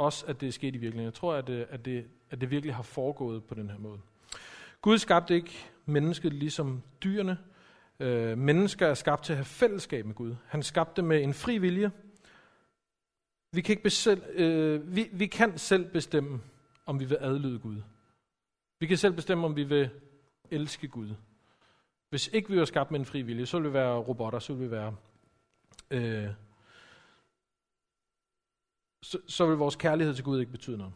også, 0.00 0.26
at 0.26 0.40
det 0.40 0.48
er 0.48 0.52
sket 0.52 0.74
i 0.74 0.78
virkeligheden. 0.78 1.04
Jeg 1.04 1.14
tror, 1.14 1.34
at 1.34 1.46
det, 1.46 1.66
at, 1.70 1.84
det, 1.84 2.04
at 2.30 2.40
det 2.40 2.50
virkelig 2.50 2.74
har 2.74 2.82
foregået 2.82 3.44
på 3.44 3.54
den 3.54 3.70
her 3.70 3.78
måde. 3.78 3.98
Gud 4.82 4.98
skabte 4.98 5.34
ikke 5.34 5.52
mennesket 5.86 6.32
ligesom 6.32 6.82
dyrene. 7.04 7.38
Øh, 8.00 8.38
mennesker 8.38 8.86
er 8.86 8.94
skabt 8.94 9.24
til 9.24 9.32
at 9.32 9.36
have 9.36 9.44
fællesskab 9.44 10.06
med 10.06 10.14
Gud. 10.14 10.34
Han 10.46 10.62
skabte 10.62 11.02
med 11.02 11.22
en 11.22 11.34
fri 11.34 11.58
vilje, 11.58 11.90
vi 13.52 13.60
kan, 13.60 13.72
ikke 13.72 13.82
besel, 13.82 14.22
øh, 14.32 14.96
vi, 14.96 15.08
vi 15.12 15.26
kan 15.26 15.58
selv 15.58 15.84
bestemme, 15.84 16.40
om 16.86 17.00
vi 17.00 17.04
vil 17.04 17.18
adlyde 17.20 17.58
Gud. 17.58 17.82
Vi 18.78 18.86
kan 18.86 18.96
selv 18.96 19.12
bestemme, 19.12 19.46
om 19.46 19.56
vi 19.56 19.64
vil 19.64 19.90
elske 20.50 20.88
Gud. 20.88 21.14
Hvis 22.10 22.28
ikke 22.28 22.50
vi 22.50 22.58
var 22.58 22.64
skabt 22.64 22.90
med 22.90 23.00
en 23.00 23.06
fri 23.06 23.22
vilje, 23.22 23.46
så 23.46 23.56
ville 23.56 23.68
vi 23.68 23.74
være 23.74 23.96
robotter, 23.96 24.38
så 24.38 24.52
ville 24.52 24.68
vi 24.68 24.76
være... 24.76 24.96
Øh, 25.90 26.28
så, 29.02 29.18
så 29.26 29.46
vil 29.46 29.56
vores 29.56 29.76
kærlighed 29.76 30.14
til 30.14 30.24
Gud 30.24 30.40
ikke 30.40 30.52
betyde 30.52 30.78
noget. 30.78 30.94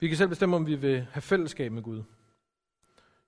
Vi 0.00 0.08
kan 0.08 0.16
selv 0.16 0.28
bestemme, 0.28 0.56
om 0.56 0.66
vi 0.66 0.74
vil 0.74 1.06
have 1.10 1.22
fællesskab 1.22 1.72
med 1.72 1.82
Gud. 1.82 2.02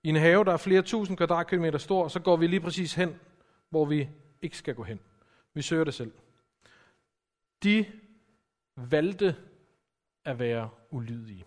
I 0.03 0.09
en 0.09 0.15
have, 0.15 0.45
der 0.45 0.53
er 0.53 0.57
flere 0.57 0.81
tusind 0.81 1.17
kvadratkilometer 1.17 1.77
stor, 1.77 2.07
så 2.07 2.19
går 2.19 2.35
vi 2.35 2.47
lige 2.47 2.61
præcis 2.61 2.93
hen, 2.93 3.19
hvor 3.69 3.85
vi 3.85 4.09
ikke 4.41 4.57
skal 4.57 4.75
gå 4.75 4.83
hen. 4.83 4.99
Vi 5.53 5.61
søger 5.61 5.83
det 5.83 5.93
selv. 5.93 6.11
De 7.63 7.85
valgte 8.75 9.35
at 10.25 10.39
være 10.39 10.69
ulydige. 10.91 11.45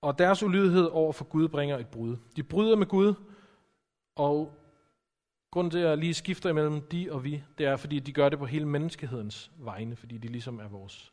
Og 0.00 0.18
deres 0.18 0.42
ulydighed 0.42 0.84
over 0.84 1.12
for 1.12 1.24
Gud 1.24 1.48
bringer 1.48 1.78
et 1.78 1.88
brud. 1.88 2.16
De 2.36 2.42
bryder 2.42 2.76
med 2.76 2.86
Gud, 2.86 3.14
og 4.16 4.63
grunden 5.54 5.70
til, 5.70 5.78
at 5.78 5.88
jeg 5.88 5.98
lige 5.98 6.14
skifter 6.14 6.50
imellem 6.50 6.80
de 6.80 7.12
og 7.12 7.24
vi, 7.24 7.44
det 7.58 7.66
er, 7.66 7.76
fordi 7.76 7.98
de 7.98 8.12
gør 8.12 8.28
det 8.28 8.38
på 8.38 8.46
hele 8.46 8.68
menneskehedens 8.68 9.52
vegne, 9.56 9.96
fordi 9.96 10.18
de 10.18 10.28
ligesom 10.28 10.58
er 10.58 10.68
vores 10.68 11.12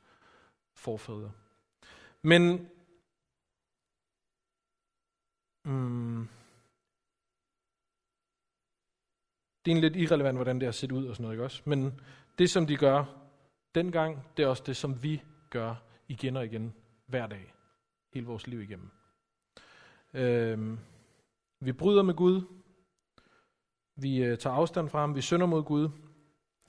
forfædre. 0.76 1.32
Men 2.22 2.70
mm, 5.66 6.28
det 9.66 9.72
er 9.72 9.76
en 9.76 9.82
lidt 9.82 9.96
irrelevant, 9.96 10.38
hvordan 10.38 10.60
det 10.60 10.68
har 10.68 10.72
set 10.72 10.92
ud 10.92 11.06
og 11.06 11.16
sådan 11.16 11.24
noget, 11.24 11.36
ikke 11.36 11.44
også? 11.44 11.62
Men 11.66 12.02
det, 12.38 12.50
som 12.50 12.68
de 12.68 12.78
gør 12.78 13.06
dengang, 13.76 14.28
det 14.38 14.44
er 14.44 14.48
også 14.48 14.64
det, 14.66 14.78
som 14.78 15.04
vi 15.04 15.22
gør 15.50 15.76
igen 16.08 16.38
og 16.38 16.46
igen, 16.46 16.74
hver 17.06 17.28
dag, 17.28 17.54
hele 18.14 18.26
vores 18.26 18.48
liv 18.48 18.62
igennem. 18.62 18.90
Øhm, 20.14 20.80
vi 21.60 21.74
bryder 21.74 22.04
med 22.04 22.14
Gud, 22.14 22.61
vi 23.96 24.24
øh, 24.24 24.38
tager 24.38 24.56
afstand 24.56 24.90
fra 24.90 25.00
ham, 25.00 25.16
vi 25.16 25.22
synder 25.22 25.46
mod 25.46 25.64
Gud, 25.64 25.90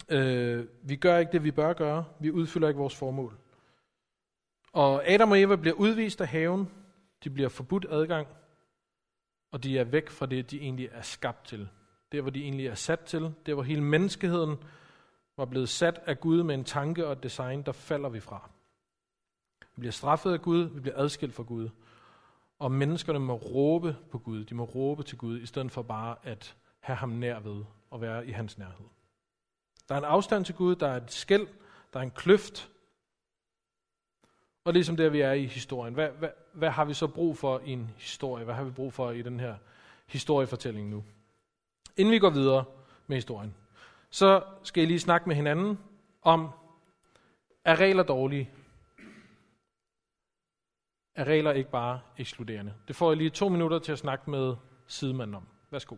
øh, 0.09 0.67
vi 0.83 0.97
gør 0.97 1.19
ikke 1.19 1.33
det, 1.33 1.45
vi 1.45 1.51
bør 1.51 1.73
gøre, 1.73 2.05
vi 2.21 2.31
udfylder 2.31 2.69
ikke 2.69 2.79
vores 2.79 2.97
formål. 2.97 3.39
Og 4.73 5.09
Adam 5.09 5.31
og 5.31 5.41
Eva 5.41 5.57
bliver 5.57 5.77
udvist 5.77 6.21
af 6.21 6.29
haven, 6.29 6.71
de 7.25 7.31
bliver 7.31 7.49
forbudt 7.49 7.87
adgang, 7.91 8.27
og 9.51 9.65
de 9.65 9.79
er 9.79 9.85
væk 9.85 10.11
fra 10.11 10.27
det, 10.27 10.51
de 10.51 10.61
egentlig 10.61 10.89
er 10.93 11.03
skabt 11.03 11.45
til. 11.45 11.69
Der, 12.13 12.21
hvor 12.21 12.31
de 12.31 12.43
egentlig 12.43 12.67
er 12.67 12.75
sat 12.75 13.01
til, 13.01 13.35
der 13.47 13.55
hvor 13.55 13.63
hele 13.63 13.83
menneskeheden 13.83 14.57
var 15.37 15.45
blevet 15.45 15.69
sat 15.69 16.01
af 16.07 16.21
Gud 16.21 16.43
med 16.43 16.55
en 16.55 16.65
tanke 16.65 17.07
og 17.07 17.13
et 17.13 17.23
design, 17.23 17.63
der 17.63 17.73
falder 17.73 18.09
vi 18.09 18.21
fra. 18.21 18.51
Vi 19.61 19.81
bliver 19.81 19.93
straffet 19.93 20.33
af 20.33 20.43
Gud, 20.43 20.63
vi 20.65 20.81
bliver 20.81 20.99
adskilt 20.99 21.35
fra 21.35 21.43
Gud. 21.43 21.69
Og 22.59 22.73
menneskerne 22.73 23.19
må 23.19 23.35
råbe 23.35 23.97
på 24.11 24.19
Gud, 24.19 24.45
de 24.45 24.55
må 24.55 24.65
råbe 24.65 25.03
til 25.03 25.19
Gud, 25.19 25.41
i 25.41 25.47
stedet 25.47 25.73
for 25.73 25.83
bare 25.83 26.17
at 26.23 26.57
have 26.83 26.97
ham 26.97 27.09
nær 27.09 27.41
ved 27.41 27.65
og 27.91 28.01
være 28.01 28.27
i 28.27 28.31
hans 28.31 28.59
nærhed. 28.59 28.87
Der 29.89 29.95
er 29.95 29.99
en 29.99 30.05
afstand 30.05 30.45
til 30.45 30.55
Gud, 30.55 30.77
der 30.77 30.89
er 30.89 30.97
et 30.97 31.13
skæld, 31.13 31.47
der 31.93 31.99
er 31.99 32.03
en 32.03 32.11
kløft. 32.11 32.71
Og 34.65 34.73
ligesom 34.73 34.97
der 34.97 35.09
vi 35.09 35.21
er 35.21 35.33
i 35.33 35.47
historien. 35.47 35.95
Hvad, 35.95 36.09
hvad, 36.09 36.29
hvad 36.53 36.71
har 36.71 36.85
vi 36.85 36.95
så 36.95 37.07
brug 37.07 37.39
for 37.39 37.59
i 37.59 37.71
en 37.71 37.91
historie? 37.97 38.45
Hvad 38.45 38.55
har 38.55 38.65
vi 38.65 38.71
brug 38.71 38.93
for 38.93 39.11
i 39.11 39.23
den 39.23 39.41
her 39.41 39.57
historiefortælling 40.07 40.89
nu? 40.89 41.05
Inden 41.97 42.13
vi 42.13 42.19
går 42.19 42.31
videre 42.31 42.65
med 43.07 43.17
historien, 43.17 43.55
så 44.11 44.45
skal 44.63 44.83
I 44.83 44.87
lige 44.87 45.01
snakke 45.01 45.29
med 45.29 45.37
hinanden 45.37 45.79
om, 46.23 46.51
er 47.65 47.77
regler 47.77 48.03
dårlige? 48.03 48.51
Er 51.15 51.25
regler 51.25 51.53
ikke 51.53 51.71
bare 51.71 52.01
ekskluderende? 52.19 52.75
Det 52.89 52.97
får 52.97 53.11
jeg 53.11 53.17
lige 53.17 53.31
to 53.31 53.49
minutter 53.49 53.79
til 53.79 53.93
at 53.93 53.99
snakke 53.99 54.31
med 54.31 54.57
sidemanden 54.87 55.35
om. 55.35 55.47
Værsgo. 55.71 55.97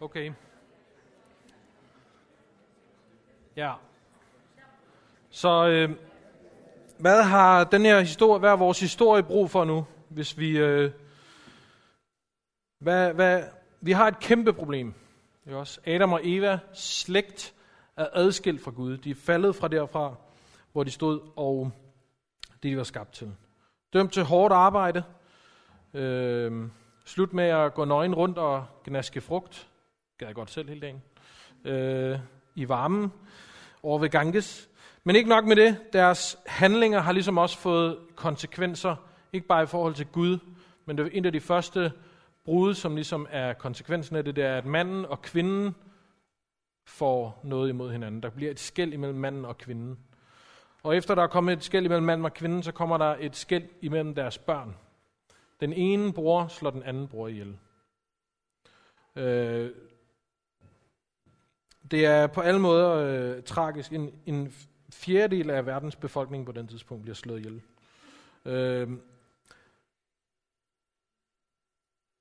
Okay. 0.00 0.32
Ja. 3.56 3.72
Så 5.30 5.68
øh, 5.68 5.90
hvad 6.98 7.22
har 7.22 7.64
den 7.64 7.82
her 7.82 8.00
historie, 8.00 8.38
hvad 8.38 8.50
er 8.50 8.56
vores 8.56 8.80
historie 8.80 9.22
brug 9.22 9.50
for 9.50 9.64
nu, 9.64 9.86
hvis 10.08 10.38
vi 10.38 10.58
øh, 10.58 10.90
hvad, 12.78 13.14
hvad, 13.14 13.42
vi 13.80 13.92
har 13.92 14.08
et 14.08 14.20
kæmpe 14.20 14.52
problem. 14.52 14.94
Ikke 15.46 15.58
også? 15.58 15.80
Adam 15.86 16.12
og 16.12 16.20
Eva, 16.22 16.58
slægt, 16.72 17.54
er 17.96 18.06
adskilt 18.12 18.62
fra 18.64 18.70
Gud. 18.70 18.96
De 18.96 19.10
er 19.10 19.14
faldet 19.14 19.56
fra 19.56 19.68
derfra, 19.68 20.14
hvor 20.72 20.84
de 20.84 20.90
stod, 20.90 21.20
og 21.36 21.70
det 22.62 22.70
de 22.70 22.76
var 22.76 22.84
skabt 22.84 23.12
til. 23.12 23.34
Dømt 23.92 24.12
til 24.12 24.22
hårdt 24.22 24.54
arbejde. 24.54 25.02
Øh, 25.94 26.68
slut 27.04 27.32
med 27.32 27.44
at 27.44 27.74
gå 27.74 27.84
nøgen 27.84 28.14
rundt 28.14 28.38
og 28.38 28.66
gnaske 28.84 29.20
frugt. 29.20 29.68
Gad 30.18 30.28
jeg 30.28 30.34
godt 30.34 30.50
selv 30.50 30.68
hele 30.68 30.80
dagen. 30.80 31.02
Øh, 31.64 32.18
I 32.54 32.68
varmen 32.68 33.12
over 33.82 33.98
ved 33.98 34.08
Ganges. 34.08 34.68
Men 35.04 35.16
ikke 35.16 35.28
nok 35.28 35.44
med 35.44 35.56
det. 35.56 35.78
Deres 35.92 36.38
handlinger 36.46 37.00
har 37.00 37.12
ligesom 37.12 37.38
også 37.38 37.58
fået 37.58 37.98
konsekvenser. 38.16 38.96
Ikke 39.32 39.46
bare 39.46 39.62
i 39.62 39.66
forhold 39.66 39.94
til 39.94 40.06
Gud, 40.06 40.38
men 40.84 40.98
det 40.98 41.06
er 41.06 41.10
en 41.12 41.24
af 41.24 41.32
de 41.32 41.40
første 41.40 41.92
brud, 42.44 42.74
som 42.74 42.94
ligesom 42.94 43.26
er 43.30 43.52
konsekvensen 43.52 44.16
af 44.16 44.24
det, 44.24 44.36
det 44.36 44.44
er, 44.44 44.56
at 44.56 44.64
manden 44.64 45.04
og 45.04 45.22
kvinden 45.22 45.74
får 46.86 47.40
noget 47.44 47.68
imod 47.68 47.92
hinanden. 47.92 48.22
Der 48.22 48.30
bliver 48.30 48.50
et 48.50 48.60
skæld 48.60 48.92
imellem 48.92 49.18
manden 49.18 49.44
og 49.44 49.58
kvinden. 49.58 49.98
Og 50.82 50.96
efter 50.96 51.14
der 51.14 51.22
er 51.22 51.26
kommet 51.26 51.52
et 51.52 51.64
skæld 51.64 51.84
imellem 51.84 52.06
manden 52.06 52.24
og 52.24 52.34
kvinden, 52.34 52.62
så 52.62 52.72
kommer 52.72 52.98
der 52.98 53.16
et 53.20 53.36
skæld 53.36 53.68
imellem 53.80 54.14
deres 54.14 54.38
børn. 54.38 54.76
Den 55.60 55.72
ene 55.72 56.12
bror 56.12 56.46
slår 56.46 56.70
den 56.70 56.82
anden 56.82 57.08
bror 57.08 57.28
ihjel. 57.28 57.58
Øh, 59.16 59.70
det 61.90 62.06
er 62.06 62.26
på 62.26 62.40
alle 62.40 62.60
måder 62.60 62.90
øh, 62.90 63.42
tragisk. 63.42 63.92
En, 63.92 64.20
en 64.26 64.54
fjerdedel 64.92 65.50
af 65.50 65.66
verdens 65.66 65.96
befolkning 65.96 66.46
på 66.46 66.52
den 66.52 66.68
tidspunkt 66.68 67.02
bliver 67.02 67.14
slået 67.14 67.38
ihjel. 67.38 67.62
Øh, 68.44 68.98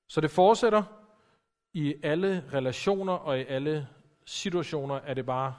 Så 0.07 0.21
det 0.21 0.31
fortsætter 0.31 0.83
i 1.73 1.95
alle 2.03 2.49
relationer 2.53 3.13
og 3.13 3.39
i 3.39 3.43
alle 3.43 3.87
situationer 4.25 4.95
er 4.95 5.13
det 5.13 5.25
bare 5.25 5.55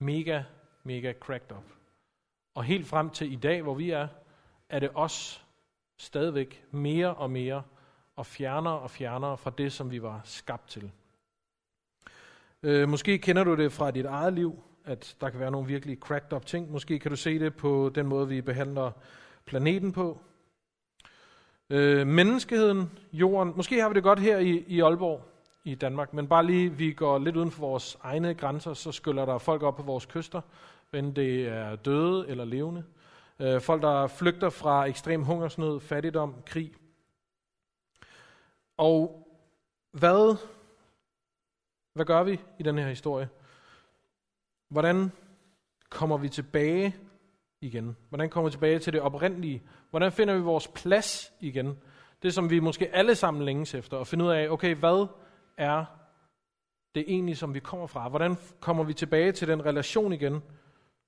mega, 0.00 0.42
mega 0.82 1.12
cracked 1.20 1.56
up. 1.56 1.64
Og 2.54 2.64
helt 2.64 2.86
frem 2.86 3.10
til 3.10 3.32
i 3.32 3.36
dag, 3.36 3.62
hvor 3.62 3.74
vi 3.74 3.90
er, 3.90 4.08
er 4.68 4.78
det 4.78 4.90
os 4.94 5.44
stadigvæk 5.98 6.64
mere 6.70 7.14
og 7.14 7.30
mere 7.30 7.62
og 8.16 8.26
fjernere 8.26 8.78
og 8.78 8.90
fjernere 8.90 9.38
fra 9.38 9.50
det, 9.58 9.72
som 9.72 9.90
vi 9.90 10.02
var 10.02 10.20
skabt 10.24 10.68
til. 10.68 10.92
Øh, 12.66 12.88
måske 12.88 13.18
kender 13.18 13.44
du 13.44 13.54
det 13.54 13.72
fra 13.72 13.90
dit 13.90 14.04
eget 14.04 14.32
liv, 14.32 14.62
at 14.84 15.16
der 15.20 15.30
kan 15.30 15.40
være 15.40 15.50
nogle 15.50 15.68
virkelig 15.68 15.98
cracked 15.98 16.32
up 16.32 16.46
ting. 16.46 16.72
Måske 16.72 16.98
kan 16.98 17.10
du 17.10 17.16
se 17.16 17.38
det 17.38 17.56
på 17.56 17.90
den 17.94 18.06
måde, 18.06 18.28
vi 18.28 18.40
behandler 18.40 18.90
planeten 19.44 19.92
på. 19.92 20.20
Øh, 21.70 22.06
menneskeheden, 22.06 22.90
jorden, 23.12 23.52
måske 23.56 23.80
har 23.80 23.88
vi 23.88 23.94
det 23.94 24.02
godt 24.02 24.20
her 24.20 24.38
i, 24.38 24.64
i 24.66 24.80
Aalborg 24.80 25.22
i 25.64 25.74
Danmark, 25.74 26.14
men 26.14 26.28
bare 26.28 26.46
lige, 26.46 26.72
vi 26.72 26.92
går 26.92 27.18
lidt 27.18 27.36
uden 27.36 27.50
for 27.50 27.60
vores 27.60 27.98
egne 28.02 28.34
grænser, 28.34 28.74
så 28.74 28.92
skyller 28.92 29.24
der 29.24 29.38
folk 29.38 29.62
op 29.62 29.76
på 29.76 29.82
vores 29.82 30.06
kyster, 30.06 30.40
enten 30.94 31.16
det 31.16 31.48
er 31.48 31.76
døde 31.76 32.28
eller 32.28 32.44
levende. 32.44 32.84
Øh, 33.40 33.60
folk, 33.60 33.82
der 33.82 34.06
flygter 34.06 34.50
fra 34.50 34.84
ekstrem 34.84 35.22
hungersnød, 35.22 35.80
fattigdom, 35.80 36.34
krig. 36.46 36.72
Og 38.76 39.28
hvad, 39.92 40.36
hvad 41.96 42.06
gør 42.06 42.22
vi 42.22 42.40
i 42.58 42.62
den 42.62 42.78
her 42.78 42.88
historie? 42.88 43.28
Hvordan 44.68 45.12
kommer 45.90 46.16
vi 46.16 46.28
tilbage 46.28 46.96
igen? 47.60 47.96
Hvordan 48.08 48.30
kommer 48.30 48.48
vi 48.48 48.52
tilbage 48.52 48.78
til 48.78 48.92
det 48.92 49.00
oprindelige? 49.00 49.62
Hvordan 49.90 50.12
finder 50.12 50.34
vi 50.34 50.40
vores 50.40 50.68
plads 50.68 51.32
igen? 51.40 51.78
Det, 52.22 52.34
som 52.34 52.50
vi 52.50 52.60
måske 52.60 52.94
alle 52.94 53.14
sammen 53.14 53.44
længes 53.44 53.74
efter, 53.74 53.96
og 53.96 54.06
finde 54.06 54.24
ud 54.24 54.30
af, 54.30 54.48
okay, 54.48 54.74
hvad 54.74 55.06
er 55.56 55.84
det 56.94 57.04
egentlig, 57.08 57.36
som 57.36 57.54
vi 57.54 57.60
kommer 57.60 57.86
fra? 57.86 58.08
Hvordan 58.08 58.36
kommer 58.60 58.84
vi 58.84 58.94
tilbage 58.94 59.32
til 59.32 59.48
den 59.48 59.66
relation 59.66 60.12
igen, 60.12 60.42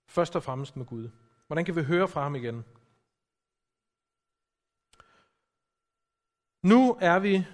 først 0.06 0.36
og 0.36 0.42
fremmest 0.42 0.76
med 0.76 0.86
Gud? 0.86 1.10
Hvordan 1.46 1.64
kan 1.64 1.76
vi 1.76 1.82
høre 1.82 2.08
fra 2.08 2.22
ham 2.22 2.34
igen? 2.34 2.64
Nu 6.62 6.96
er 7.00 7.18
vi 7.18 7.46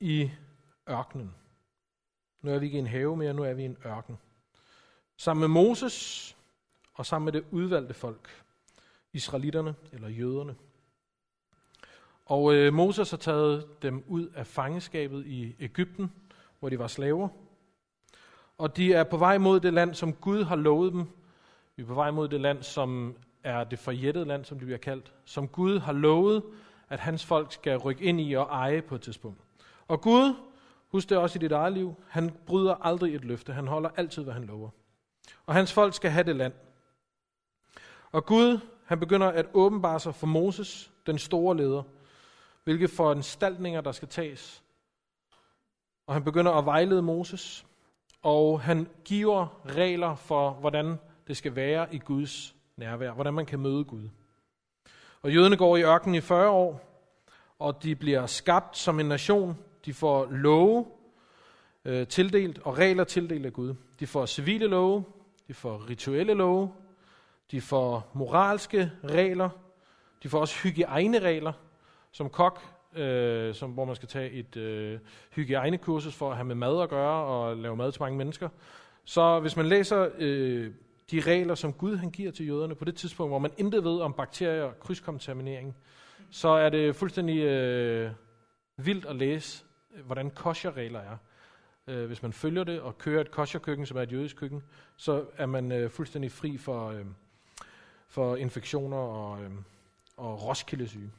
i 0.00 0.30
ørkenen. 0.90 1.34
Nu 2.46 2.52
er 2.52 2.58
vi 2.58 2.66
ikke 2.66 2.76
i 2.76 2.78
en 2.78 2.86
have 2.86 3.16
mere, 3.16 3.34
nu 3.34 3.42
er 3.42 3.52
vi 3.52 3.62
i 3.62 3.64
en 3.64 3.76
ørken. 3.86 4.18
Sammen 5.16 5.40
med 5.40 5.48
Moses 5.48 6.36
og 6.94 7.06
sammen 7.06 7.24
med 7.24 7.32
det 7.32 7.44
udvalgte 7.50 7.94
folk, 7.94 8.44
israelitterne 9.12 9.74
eller 9.92 10.08
jøderne. 10.08 10.56
Og 12.26 12.54
øh, 12.54 12.72
Moses 12.72 13.10
har 13.10 13.16
taget 13.16 13.82
dem 13.82 14.04
ud 14.06 14.26
af 14.26 14.46
fangeskabet 14.46 15.26
i 15.26 15.56
Ægypten, 15.60 16.12
hvor 16.58 16.68
de 16.68 16.78
var 16.78 16.86
slaver. 16.86 17.28
Og 18.58 18.76
de 18.76 18.94
er 18.94 19.04
på 19.04 19.16
vej 19.16 19.38
mod 19.38 19.60
det 19.60 19.72
land, 19.72 19.94
som 19.94 20.12
Gud 20.12 20.44
har 20.44 20.56
lovet 20.56 20.92
dem. 20.92 21.06
Vi 21.76 21.82
er 21.82 21.86
på 21.86 21.94
vej 21.94 22.10
mod 22.10 22.28
det 22.28 22.40
land, 22.40 22.62
som 22.62 23.16
er 23.44 23.64
det 23.64 23.78
forjættede 23.78 24.24
land, 24.24 24.44
som 24.44 24.58
det 24.58 24.66
bliver 24.66 24.78
kaldt. 24.78 25.12
Som 25.24 25.48
Gud 25.48 25.78
har 25.78 25.92
lovet, 25.92 26.42
at 26.88 27.00
hans 27.00 27.24
folk 27.24 27.52
skal 27.52 27.76
rykke 27.76 28.04
ind 28.04 28.20
i 28.20 28.32
og 28.32 28.44
eje 28.44 28.82
på 28.82 28.94
et 28.94 29.00
tidspunkt. 29.00 29.40
Og 29.88 30.00
Gud, 30.00 30.34
husk 30.88 31.08
det 31.08 31.18
også 31.18 31.38
i 31.38 31.40
dit 31.40 31.52
eget 31.52 31.72
liv, 31.72 31.94
han 32.08 32.36
bryder 32.46 32.74
aldrig 32.74 33.14
et 33.14 33.24
løfte. 33.24 33.52
Han 33.52 33.66
holder 33.66 33.90
altid, 33.96 34.24
hvad 34.24 34.34
han 34.34 34.44
lover. 34.44 34.70
Og 35.46 35.54
hans 35.54 35.72
folk 35.72 35.94
skal 35.94 36.10
have 36.10 36.24
det 36.24 36.36
land. 36.36 36.52
Og 38.12 38.26
Gud, 38.26 38.60
han 38.84 39.00
begynder 39.00 39.26
at 39.26 39.46
åbenbare 39.54 40.00
sig 40.00 40.14
for 40.14 40.26
Moses, 40.26 40.92
den 41.06 41.18
store 41.18 41.56
leder, 41.56 41.82
hvilke 42.64 42.88
foranstaltninger 42.88 43.80
der 43.80 43.92
skal 43.92 44.08
tages. 44.08 44.62
Og 46.06 46.14
han 46.14 46.24
begynder 46.24 46.52
at 46.52 46.64
vejlede 46.66 47.02
Moses, 47.02 47.66
og 48.22 48.60
han 48.60 48.88
giver 49.04 49.60
regler 49.66 50.14
for, 50.14 50.50
hvordan 50.50 50.98
det 51.26 51.36
skal 51.36 51.56
være 51.56 51.94
i 51.94 51.98
Guds 51.98 52.54
nærvær, 52.76 53.12
hvordan 53.12 53.34
man 53.34 53.46
kan 53.46 53.60
møde 53.60 53.84
Gud. 53.84 54.08
Og 55.22 55.34
jøderne 55.34 55.56
går 55.56 55.76
i 55.76 55.82
ørkenen 55.82 56.14
i 56.14 56.20
40 56.20 56.48
år, 56.48 56.80
og 57.58 57.82
de 57.82 57.96
bliver 57.96 58.26
skabt 58.26 58.76
som 58.76 59.00
en 59.00 59.06
nation. 59.06 59.58
De 59.86 59.94
får 59.94 60.26
love 60.30 60.86
øh, 61.84 62.06
tildelt 62.06 62.58
og 62.64 62.78
regler 62.78 63.04
tildelt 63.04 63.46
af 63.46 63.52
Gud. 63.52 63.74
De 64.00 64.06
får 64.06 64.26
civile 64.26 64.66
love, 64.66 65.04
de 65.48 65.54
får 65.54 65.90
rituelle 65.90 66.34
love, 66.34 66.72
de 67.50 67.60
får 67.60 68.10
moralske 68.14 68.92
regler, 69.04 69.48
de 70.22 70.28
får 70.28 70.40
også 70.40 70.62
hygiejneregler. 70.62 71.52
Som 72.12 72.30
kok, 72.30 72.60
øh, 72.96 73.54
som, 73.54 73.70
hvor 73.70 73.84
man 73.84 73.96
skal 73.96 74.08
tage 74.08 74.30
et 74.30 74.56
øh, 74.56 74.98
hygiejnekursus 75.34 76.14
for 76.14 76.30
at 76.30 76.36
have 76.36 76.44
med 76.44 76.54
mad 76.54 76.82
at 76.82 76.88
gøre 76.88 77.24
og 77.24 77.56
lave 77.56 77.76
mad 77.76 77.92
til 77.92 78.02
mange 78.02 78.18
mennesker. 78.18 78.48
Så 79.04 79.40
hvis 79.40 79.56
man 79.56 79.66
læser 79.66 80.08
øh, 80.18 80.70
de 81.10 81.20
regler, 81.20 81.54
som 81.54 81.72
Gud 81.72 81.96
han 81.96 82.10
giver 82.10 82.32
til 82.32 82.46
jøderne 82.46 82.74
på 82.74 82.84
det 82.84 82.94
tidspunkt, 82.94 83.30
hvor 83.30 83.38
man 83.38 83.50
intet 83.58 83.84
ved 83.84 84.00
om 84.00 84.12
bakterier 84.12 84.64
og 84.64 84.80
krydskontaminering, 84.80 85.76
så 86.30 86.48
er 86.48 86.68
det 86.68 86.96
fuldstændig 86.96 87.38
øh, 87.38 88.10
vildt 88.76 89.06
at 89.06 89.16
læse, 89.16 89.64
Øh, 89.96 90.06
hvordan 90.06 90.30
kosherregler 90.30 91.00
er. 91.00 91.16
Øh, 91.86 92.06
hvis 92.06 92.22
man 92.22 92.32
følger 92.32 92.64
det 92.64 92.80
og 92.80 92.98
kører 92.98 93.20
et 93.20 93.30
kosherkøkken, 93.30 93.86
som 93.86 93.96
er 93.96 94.02
et 94.02 94.12
jødisk 94.12 94.36
køkken, 94.36 94.62
så 94.96 95.26
er 95.36 95.46
man 95.46 95.72
øh, 95.72 95.90
fuldstændig 95.90 96.32
fri 96.32 96.58
for, 96.58 96.90
øh, 96.90 97.06
for 98.08 98.36
infektioner 98.36 98.96
og, 98.96 99.42
øh, 99.42 99.50
og 100.16 100.42
roskildesyge. 100.42 101.12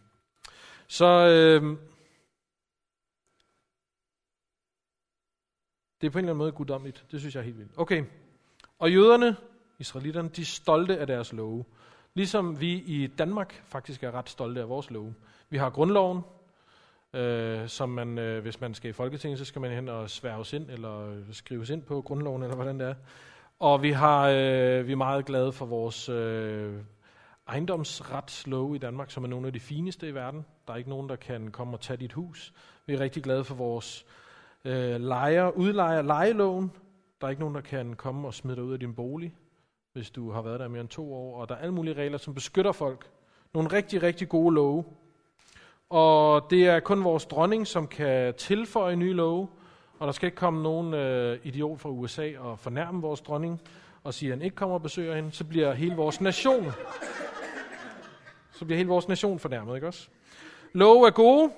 Så 0.88 1.05
øh, 1.05 1.77
det 6.01 6.07
er 6.07 6.12
på 6.12 6.17
en 6.17 6.25
eller 6.25 6.31
anden 6.31 6.38
måde 6.38 6.51
guddommeligt. 6.51 7.05
Det 7.12 7.19
synes 7.19 7.36
jeg 7.36 7.41
er 7.41 7.46
helt 7.46 7.57
vildt. 7.57 7.72
Okay. 7.77 8.03
Og 8.79 8.93
jøderne, 8.93 9.36
israelitterne, 9.79 10.29
de 10.29 10.41
er 10.41 10.46
stolte 10.46 10.98
af 10.98 11.07
deres 11.07 11.34
love. 11.34 11.65
Ligesom 12.13 12.62
vi 12.62 12.74
i 12.74 13.07
Danmark 13.07 13.63
faktisk 13.65 14.03
er 14.03 14.12
ret 14.12 14.29
stolte 14.29 14.62
af 14.62 14.69
vores 14.69 14.89
love. 14.89 15.15
Vi 15.50 15.57
har 15.57 15.69
grundloven, 15.69 16.22
øh, 17.13 17.67
som 17.67 17.89
man, 17.89 18.17
øh, 18.17 18.41
hvis 18.41 18.61
man 18.61 18.73
skal 18.73 18.89
i 18.89 18.93
Folketinget, 18.93 19.39
så 19.39 19.45
skal 19.45 19.61
man 19.61 19.71
hen 19.71 19.89
og 19.89 20.09
sværges 20.09 20.53
ind, 20.53 20.69
eller 20.69 21.09
øh, 21.09 21.17
skrives 21.31 21.69
ind 21.69 21.81
på 21.81 22.01
grundloven, 22.01 22.43
eller 22.43 22.55
hvordan 22.55 22.79
det 22.79 22.87
er. 22.87 22.93
Og 23.59 23.83
vi, 23.83 23.91
har, 23.91 24.27
øh, 24.29 24.87
vi 24.87 24.91
er 24.91 24.95
meget 24.95 25.25
glade 25.25 25.51
for 25.51 25.65
vores 25.65 26.09
øh, 26.09 26.73
ejendomsretslove 27.47 28.75
i 28.75 28.79
Danmark, 28.79 29.11
som 29.11 29.23
er 29.23 29.27
nogle 29.27 29.47
af 29.47 29.53
de 29.53 29.59
fineste 29.59 30.07
i 30.07 30.13
verden. 30.13 30.45
Der 30.67 30.73
er 30.73 30.77
ikke 30.77 30.89
nogen, 30.89 31.09
der 31.09 31.15
kan 31.15 31.51
komme 31.51 31.73
og 31.73 31.81
tage 31.81 31.97
dit 31.97 32.13
hus. 32.13 32.53
Vi 32.85 32.93
er 32.93 32.99
rigtig 32.99 33.23
glade 33.23 33.43
for 33.43 33.55
vores 33.55 34.05
øh, 34.65 35.01
lejer, 35.01 35.49
udlejer, 35.49 36.01
lejeloven. 36.01 36.71
Der 37.21 37.27
er 37.27 37.29
ikke 37.29 37.39
nogen, 37.39 37.55
der 37.55 37.61
kan 37.61 37.93
komme 37.93 38.27
og 38.27 38.33
smide 38.33 38.55
dig 38.55 38.63
ud 38.63 38.73
af 38.73 38.79
din 38.79 38.95
bolig, 38.95 39.35
hvis 39.93 40.09
du 40.09 40.31
har 40.31 40.41
været 40.41 40.59
der 40.59 40.67
mere 40.67 40.81
end 40.81 40.89
to 40.89 41.13
år. 41.13 41.41
Og 41.41 41.49
der 41.49 41.55
er 41.55 41.59
alle 41.59 41.73
mulige 41.73 41.93
regler, 41.93 42.17
som 42.17 42.33
beskytter 42.33 42.71
folk. 42.71 43.09
Nogle 43.53 43.71
rigtig, 43.71 44.03
rigtig 44.03 44.29
gode 44.29 44.55
love. 44.55 44.83
Og 45.89 46.48
det 46.50 46.67
er 46.67 46.79
kun 46.79 47.03
vores 47.03 47.25
dronning, 47.25 47.67
som 47.67 47.88
kan 47.88 48.34
tilføje 48.34 48.96
nye 48.96 49.13
love. 49.13 49.48
Og 50.00 50.08
der 50.08 50.12
skal 50.12 50.27
ikke 50.27 50.38
komme 50.38 50.63
nogen 50.63 50.94
øh, 50.94 51.39
idiot 51.44 51.79
fra 51.79 51.89
USA 51.89 52.32
og 52.39 52.60
fornærme 52.60 53.01
vores 53.01 53.22
dronning 53.22 53.62
og 54.03 54.13
sige, 54.13 54.32
at 54.32 54.38
han 54.38 54.46
ikke 54.46 54.56
kommer 54.56 54.75
og 54.75 54.82
besøger 54.82 55.15
hende. 55.15 55.32
Så 55.32 55.44
bliver 55.44 55.74
hele 55.74 55.96
vores 55.96 56.22
nation 56.22 56.74
så 58.58 58.65
bliver 58.65 58.77
hele 58.77 58.89
vores 58.89 59.08
nation 59.08 59.39
fornærmet, 59.39 59.75
ikke 59.75 59.88
også? 59.88 60.10
Love 60.74 61.08
er 61.08 61.12
gode, 61.12 61.51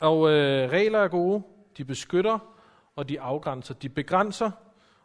og 0.00 0.30
øh, 0.30 0.70
regler 0.70 0.98
er 0.98 1.08
gode. 1.08 1.42
De 1.76 1.84
beskytter, 1.84 2.38
og 2.96 3.08
de 3.08 3.20
afgrænser. 3.20 3.74
De 3.74 3.88
begrænser, 3.88 4.50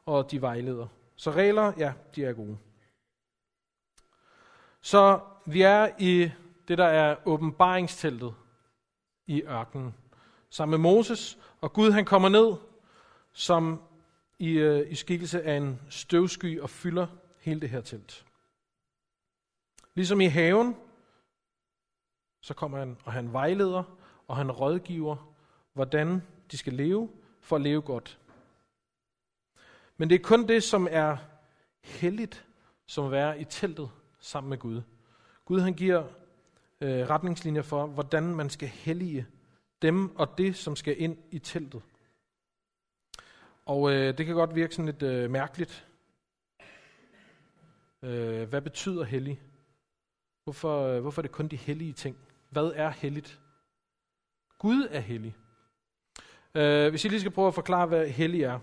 og 0.06 0.32
de 0.32 0.42
vejleder. 0.42 0.88
Så 1.16 1.32
regler, 1.32 1.74
ja, 1.78 1.94
de 2.16 2.26
er 2.26 2.34
gode. 2.34 2.58
Så 4.82 5.20
vi 5.46 5.62
er 5.62 5.90
i 6.00 6.32
det, 6.72 6.78
der 6.78 6.86
er 6.86 7.16
åbenbaringsteltet 7.26 8.34
i 9.28 9.44
ørkenen. 9.44 9.96
Sammen 10.50 10.82
med 10.82 10.92
Moses, 10.92 11.38
og 11.62 11.74
Gud 11.74 11.92
han 11.92 12.06
kommer 12.06 12.30
ned 12.30 12.54
som 13.34 13.82
i, 14.40 14.52
øh, 14.52 14.92
i 14.92 14.96
skikkelse 14.96 15.44
af 15.44 15.58
en 15.58 15.82
støvsky 15.90 16.60
og 16.60 16.70
fylder 16.70 17.08
hele 17.40 17.62
det 17.62 17.70
her 17.70 17.82
telt. 17.82 18.26
Ligesom 19.94 20.22
i 20.22 20.26
haven, 20.26 20.76
så 22.42 22.54
kommer 22.54 22.78
han, 22.78 22.98
og 23.04 23.14
han 23.14 23.34
vejleder, 23.34 23.84
og 24.28 24.38
han 24.38 24.52
rådgiver, 24.52 25.34
hvordan 25.74 26.22
de 26.52 26.58
skal 26.58 26.74
leve 26.74 27.10
for 27.40 27.56
at 27.56 27.62
leve 27.62 27.82
godt. 27.82 28.20
Men 29.98 30.10
det 30.10 30.16
er 30.16 30.24
kun 30.24 30.48
det, 30.48 30.64
som 30.64 30.88
er 30.92 31.18
helligt, 31.84 32.46
som 32.86 33.06
at 33.06 33.12
være 33.12 33.42
i 33.42 33.44
teltet 33.44 33.92
sammen 34.20 34.50
med 34.50 34.58
Gud. 34.58 34.82
Gud 35.46 35.60
han 35.60 35.74
giver 35.74 36.21
øh, 36.82 37.10
retningslinjer 37.10 37.62
for, 37.62 37.86
hvordan 37.86 38.24
man 38.24 38.50
skal 38.50 38.68
hellige 38.68 39.28
dem 39.82 40.16
og 40.16 40.38
det, 40.38 40.56
som 40.56 40.76
skal 40.76 41.02
ind 41.02 41.18
i 41.32 41.40
teltet. 41.40 41.82
Og 43.66 43.92
øh, 43.92 44.18
det 44.18 44.26
kan 44.26 44.36
godt 44.36 44.56
virke 44.56 44.76
sådan 44.76 44.86
lidt 44.86 45.04
øh, 45.04 45.32
mærkeligt. 45.32 45.88
Øh, 48.04 48.50
hvad 48.50 48.62
betyder 48.62 49.04
hellig? 49.04 49.42
Hvorfor, 50.44 50.88
øh, 50.88 51.02
hvorfor 51.02 51.22
er 51.22 51.24
det 51.24 51.32
kun 51.32 51.48
de 51.48 51.56
hellige 51.56 51.94
ting? 51.94 52.18
Hvad 52.50 52.72
er 52.76 52.90
helligt? 52.90 53.40
Gud 54.60 54.88
er 54.92 55.00
hellig. 55.00 55.36
Øh, 56.56 56.90
hvis 56.90 57.06
jeg 57.06 57.12
lige 57.12 57.20
skal 57.20 57.32
prøve 57.32 57.48
at 57.48 57.54
forklare, 57.54 57.88
hvad 57.88 58.08
hellig 58.08 58.44
er. 58.44 58.60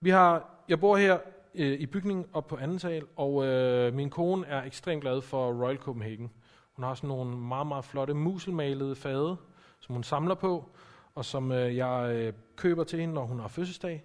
Vi 0.00 0.10
har, 0.10 0.64
jeg 0.68 0.80
bor 0.80 0.96
her 0.96 1.18
øh, 1.54 1.80
i 1.80 1.86
bygningen 1.86 2.26
op 2.32 2.46
på 2.46 2.56
anden 2.56 2.78
sal, 2.78 3.06
og 3.16 3.46
øh, 3.46 3.94
min 3.94 4.10
kone 4.10 4.46
er 4.46 4.62
ekstremt 4.62 5.02
glad 5.02 5.22
for 5.22 5.52
Royal 5.64 5.78
Copenhagen. 5.78 6.30
Hun 6.78 6.84
har 6.84 6.94
sådan 6.94 7.08
nogle 7.08 7.36
meget, 7.36 7.66
meget 7.66 7.84
flotte 7.84 8.14
muselmalede 8.14 8.96
fade, 8.96 9.36
som 9.80 9.92
hun 9.94 10.02
samler 10.02 10.34
på, 10.34 10.68
og 11.14 11.24
som 11.24 11.52
øh, 11.52 11.76
jeg 11.76 12.14
øh, 12.14 12.32
køber 12.56 12.84
til 12.84 13.00
hende, 13.00 13.14
når 13.14 13.24
hun 13.24 13.40
har 13.40 13.48
fødselsdag, 13.48 14.04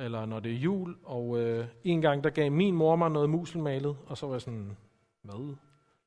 eller 0.00 0.26
når 0.26 0.40
det 0.40 0.52
er 0.52 0.56
jul. 0.56 0.96
Og 1.02 1.38
øh, 1.38 1.66
en 1.84 2.00
gang, 2.00 2.24
der 2.24 2.30
gav 2.30 2.50
min 2.50 2.74
mor 2.74 2.96
mig 2.96 3.10
noget 3.10 3.30
muselmalet, 3.30 3.96
og 4.06 4.16
så 4.16 4.26
var 4.26 4.34
jeg 4.34 4.40
sådan, 4.40 4.76
hvad? 5.22 5.56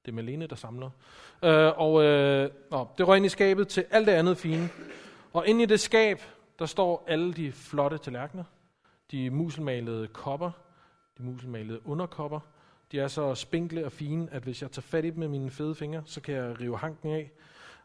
Det 0.06 0.12
er 0.12 0.15
Malene, 0.15 0.47
der 0.47 0.56
samler. 0.56 0.89
Øh, 1.43 1.71
og 1.77 2.03
øh, 2.03 2.49
nå, 2.71 2.88
det 2.97 3.08
røg 3.08 3.17
ind 3.17 3.25
i 3.25 3.30
skabet 3.30 3.67
til 3.67 3.86
alt 3.91 4.08
det 4.08 4.13
andet 4.13 4.38
fine. 4.38 4.69
Og 5.34 5.47
inde 5.47 5.63
i 5.63 5.65
det 5.65 5.80
skab, 5.80 6.21
der 6.60 6.65
står 6.65 7.03
alle 7.08 7.34
de 7.34 7.51
flotte 7.51 7.97
tallerkener. 7.97 8.43
De 9.12 9.30
muselmalede 9.30 10.08
kopper, 10.08 10.51
de 11.17 11.23
muselmalede 11.23 11.88
underkopper. 11.88 12.39
De 12.91 13.00
er 13.00 13.08
så 13.08 13.36
spinkle 13.36 13.86
og 13.86 13.91
fine, 13.91 14.28
at 14.32 14.43
hvis 14.43 14.62
jeg 14.62 14.71
tager 14.71 14.82
fat 14.82 15.06
i 15.06 15.10
dem 15.10 15.19
med 15.19 15.28
mine 15.28 15.52
fede 15.52 15.76
fingre, 15.76 16.04
så 16.06 16.21
kan 16.21 16.36
jeg 16.36 16.60
rive 16.62 16.78
hanken 16.78 17.12
af. 17.12 17.32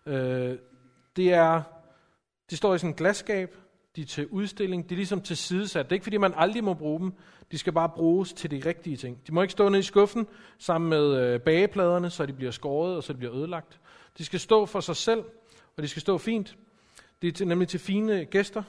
Øh, 0.06 0.58
det 1.16 1.32
er, 1.32 1.62
de 2.50 2.56
står 2.56 2.74
i 2.74 2.78
sådan 2.78 2.90
et 2.90 2.96
glasskab, 2.96 3.56
de 3.96 4.02
er 4.02 4.06
til 4.06 4.26
udstilling, 4.26 4.88
de 4.88 4.94
er 4.94 4.96
ligesom 4.96 5.20
til 5.22 5.36
sidesat. 5.36 5.84
Det 5.84 5.92
er 5.92 5.96
ikke 5.96 6.04
fordi, 6.04 6.16
man 6.16 6.34
aldrig 6.36 6.64
må 6.64 6.74
bruge 6.74 7.00
dem. 7.00 7.12
De 7.50 7.58
skal 7.58 7.72
bare 7.72 7.88
bruges 7.88 8.32
til 8.32 8.50
de 8.50 8.62
rigtige 8.68 8.96
ting. 8.96 9.26
De 9.26 9.34
må 9.34 9.42
ikke 9.42 9.52
stå 9.52 9.68
nede 9.68 9.78
i 9.78 9.82
skuffen 9.82 10.26
sammen 10.58 10.90
med 10.90 11.16
øh, 11.16 11.40
bagepladerne, 11.40 12.10
så 12.10 12.26
de 12.26 12.32
bliver 12.32 12.52
skåret 12.52 12.96
og 12.96 13.02
så 13.02 13.12
de 13.12 13.18
bliver 13.18 13.34
ødelagt. 13.34 13.80
De 14.18 14.24
skal 14.24 14.40
stå 14.40 14.66
for 14.66 14.80
sig 14.80 14.96
selv, 14.96 15.24
og 15.76 15.82
de 15.82 15.88
skal 15.88 16.02
stå 16.02 16.18
fint. 16.18 16.56
De 17.22 17.28
er 17.28 17.32
til, 17.32 17.48
nemlig 17.48 17.68
til 17.68 17.80
fine 17.80 18.24
gæster. 18.24 18.62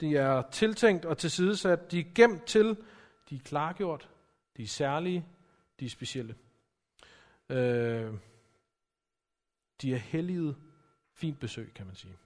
De 0.00 0.16
er 0.16 0.42
tiltænkt 0.52 1.04
og 1.04 1.18
tilsidesat. 1.18 1.92
De 1.92 2.00
er 2.00 2.04
gemt 2.14 2.44
til. 2.44 2.76
De 3.30 3.34
er 3.34 3.40
klargjort. 3.44 4.08
De 4.56 4.62
er 4.62 4.66
særlige. 4.66 5.24
De 5.80 5.84
er 5.84 5.90
specielle. 5.90 6.34
Øh, 7.48 8.14
de 9.82 9.94
er 9.94 9.98
helliget 9.98 10.56
fint 11.12 11.40
besøg, 11.40 11.72
kan 11.74 11.86
man 11.86 11.94
sige. 11.94 12.16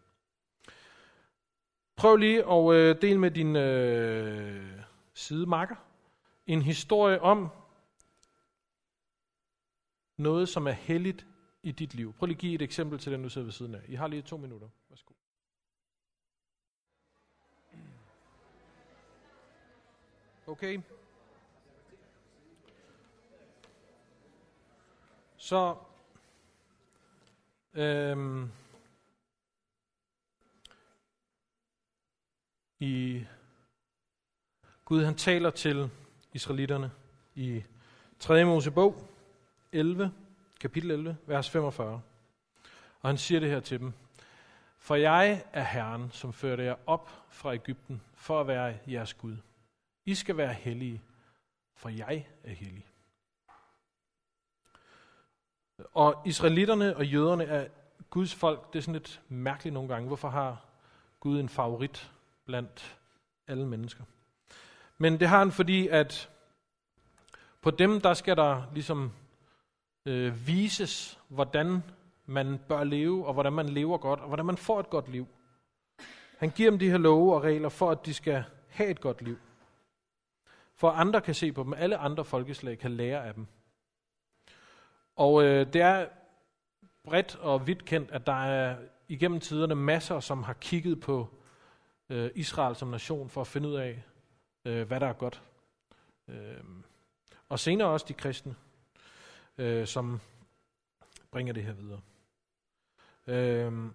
Prøv 1.96 2.16
lige 2.16 2.44
at 2.50 2.74
øh, 2.74 3.02
dele 3.02 3.18
med 3.18 3.30
din 3.30 3.56
øh, 3.56 4.82
sidemarker 5.14 5.76
en 6.46 6.62
historie 6.62 7.20
om 7.20 7.48
noget, 10.16 10.48
som 10.48 10.66
er 10.66 10.72
helligt 10.72 11.26
i 11.62 11.72
dit 11.72 11.94
liv. 11.94 12.12
Prøv 12.12 12.26
lige 12.26 12.36
at 12.36 12.40
give 12.40 12.54
et 12.54 12.62
eksempel 12.62 12.98
til 12.98 13.12
den, 13.12 13.22
du 13.22 13.28
sidder 13.28 13.44
ved 13.44 13.52
siden 13.52 13.74
af. 13.74 13.82
I 13.88 13.94
har 13.94 14.06
lige 14.06 14.22
to 14.22 14.36
minutter. 14.36 14.68
Værsgo. 14.88 15.14
Okay. 20.46 20.80
Så 25.44 25.76
øhm, 27.74 28.50
i 32.78 33.24
Gud 34.84 35.04
han 35.04 35.14
taler 35.14 35.50
til 35.50 35.90
israelitterne 36.32 36.92
i 37.34 37.62
3. 38.18 38.44
Mosebog 38.44 39.08
11, 39.72 40.12
kapitel 40.60 40.90
11, 40.90 41.16
vers 41.26 41.50
45. 41.50 42.02
Og 43.00 43.08
han 43.08 43.18
siger 43.18 43.40
det 43.40 43.50
her 43.50 43.60
til 43.60 43.80
dem. 43.80 43.92
For 44.78 44.94
jeg 44.94 45.44
er 45.52 45.64
Herren, 45.64 46.10
som 46.10 46.32
førte 46.32 46.64
jer 46.64 46.76
op 46.86 47.10
fra 47.28 47.54
Ægypten, 47.54 48.02
for 48.14 48.40
at 48.40 48.46
være 48.46 48.78
jeres 48.86 49.14
Gud. 49.14 49.36
I 50.04 50.14
skal 50.14 50.36
være 50.36 50.52
hellige, 50.54 51.02
for 51.74 51.88
jeg 51.88 52.26
er 52.44 52.54
hellig. 52.54 52.93
Og 55.94 56.22
israelitterne 56.24 56.96
og 56.96 57.06
jøderne 57.06 57.44
er 57.44 57.66
Guds 58.10 58.34
folk, 58.34 58.72
det 58.72 58.78
er 58.78 58.82
sådan 58.82 58.94
lidt 58.94 59.20
mærkeligt 59.28 59.74
nogle 59.74 59.88
gange. 59.88 60.06
Hvorfor 60.06 60.28
har 60.28 60.64
Gud 61.20 61.40
en 61.40 61.48
favorit 61.48 62.12
blandt 62.44 62.96
alle 63.48 63.66
mennesker? 63.66 64.04
Men 64.98 65.20
det 65.20 65.28
har 65.28 65.38
han, 65.38 65.52
fordi 65.52 65.88
at 65.88 66.30
på 67.60 67.70
dem, 67.70 68.00
der 68.00 68.14
skal 68.14 68.36
der 68.36 68.62
ligesom 68.72 69.12
øh, 70.06 70.46
vises, 70.46 71.18
hvordan 71.28 71.82
man 72.26 72.58
bør 72.68 72.84
leve, 72.84 73.26
og 73.26 73.32
hvordan 73.32 73.52
man 73.52 73.68
lever 73.68 73.98
godt, 73.98 74.20
og 74.20 74.26
hvordan 74.26 74.46
man 74.46 74.56
får 74.56 74.80
et 74.80 74.90
godt 74.90 75.08
liv. 75.08 75.26
Han 76.38 76.50
giver 76.50 76.70
dem 76.70 76.78
de 76.78 76.90
her 76.90 76.98
love 76.98 77.34
og 77.34 77.42
regler, 77.42 77.68
for 77.68 77.90
at 77.90 78.06
de 78.06 78.14
skal 78.14 78.44
have 78.68 78.90
et 78.90 79.00
godt 79.00 79.22
liv. 79.22 79.38
For 80.74 80.90
at 80.90 81.00
andre 81.00 81.20
kan 81.20 81.34
se 81.34 81.52
på 81.52 81.62
dem, 81.62 81.74
alle 81.74 81.96
andre 81.96 82.24
folkeslag 82.24 82.78
kan 82.78 82.90
lære 82.90 83.26
af 83.26 83.34
dem. 83.34 83.46
Og 85.16 85.44
øh, 85.44 85.72
det 85.72 85.80
er 85.80 86.08
bredt 87.04 87.36
og 87.36 87.66
vidt 87.66 87.84
kendt, 87.84 88.10
at 88.10 88.26
der 88.26 88.44
er 88.44 88.76
igennem 89.08 89.40
tiderne 89.40 89.74
masser, 89.74 90.20
som 90.20 90.42
har 90.42 90.52
kigget 90.52 91.00
på 91.00 91.28
øh, 92.08 92.30
Israel 92.34 92.76
som 92.76 92.88
nation 92.88 93.30
for 93.30 93.40
at 93.40 93.46
finde 93.46 93.68
ud 93.68 93.74
af, 93.74 94.04
øh, 94.64 94.86
hvad 94.86 95.00
der 95.00 95.06
er 95.06 95.12
godt. 95.12 95.42
Øh, 96.28 96.64
og 97.48 97.58
senere 97.58 97.88
også 97.88 98.06
de 98.08 98.14
kristne, 98.14 98.54
øh, 99.58 99.86
som 99.86 100.20
bringer 101.30 101.52
det 101.52 101.62
her 101.62 101.72
videre. 101.72 102.00
Øh, 103.26 103.90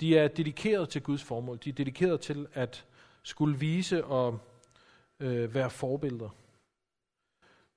de 0.00 0.18
er 0.18 0.28
dedikeret 0.28 0.88
til 0.88 1.02
Guds 1.02 1.22
formål. 1.22 1.58
De 1.64 1.68
er 1.68 1.74
dedikeret 1.74 2.20
til 2.20 2.46
at 2.52 2.84
skulle 3.22 3.58
vise 3.58 4.04
og 4.04 4.38
øh, 5.20 5.54
være 5.54 5.70
forbilleder. 5.70 6.28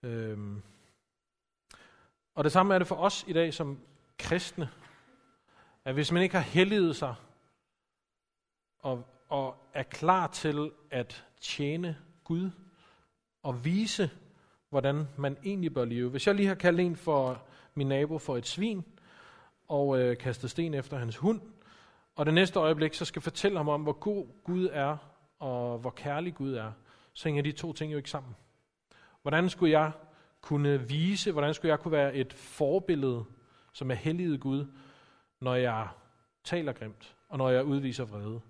Øh, 0.04 0.58
og 2.38 2.43
det 2.43 2.52
samme 2.52 2.73
er 2.73 2.80
det 2.80 2.88
for 2.88 2.95
os 2.95 3.26
i 3.28 3.34
dag 3.34 3.54
som 3.54 3.80
kristne, 4.17 4.69
at 5.86 5.93
hvis 5.93 6.12
man 6.12 6.23
ikke 6.23 6.36
har 6.36 6.41
helliget 6.41 6.95
sig 6.95 7.15
og, 8.80 9.06
og 9.30 9.56
er 9.73 9.84
klar 9.84 10.28
til 10.28 10.71
at 10.91 11.26
tjene 11.41 11.97
Gud 12.23 12.50
og 13.43 13.65
vise, 13.65 14.10
hvordan 14.69 15.08
man 15.17 15.38
egentlig 15.43 15.73
bør 15.73 15.86
leve. 15.86 16.10
Hvis 16.10 16.28
jeg 16.28 16.36
lige 16.36 16.47
har 16.47 16.56
kaldt 16.56 16.80
en 16.80 16.95
for 16.95 17.41
min 17.73 17.88
nabo 17.88 18.17
for 18.17 18.38
et 18.38 18.47
svin 18.47 18.86
og 19.67 20.00
øh, 20.00 20.17
kastet 20.17 20.50
sten 20.50 20.73
efter 20.73 20.97
hans 20.97 21.17
hund, 21.17 21.41
og 22.15 22.26
det 22.26 22.34
næste 22.34 22.60
øjeblik 22.60 22.93
så 22.93 23.06
skal 23.06 23.21
fortælle 23.21 23.58
ham 23.58 23.69
om, 23.69 23.82
hvor 23.82 23.93
god 23.93 24.28
Gud 24.43 24.69
er 24.71 24.97
og 25.39 25.78
hvor 25.78 25.89
kærlig 25.89 26.36
Gud 26.36 26.54
er, 26.54 26.71
så 27.13 27.23
hænger 27.30 27.43
de 27.43 27.52
to 27.52 27.73
ting 27.73 27.91
jo 27.91 27.97
ikke 27.97 28.10
sammen. 28.10 28.36
Hvordan 29.21 29.50
skulle 29.50 29.71
jeg 29.80 29.91
kunne 30.48 30.88
vise, 30.88 31.32
hvordan 31.32 31.54
skulle 31.54 31.70
jeg 31.70 31.80
kunne 31.80 31.92
være 31.92 32.16
et 32.16 32.34
forbillede, 32.34 33.26
som 33.74 33.92
er 33.92 33.96
helliget 33.96 34.40
Gud, 34.40 34.66
når 35.40 35.56
jeg 35.56 35.88
taler 36.44 36.74
grimt, 36.74 37.16
og 37.30 37.38
når 37.38 37.50
jeg 37.50 37.66
udviser 37.66 38.06
vrede. 38.06 38.42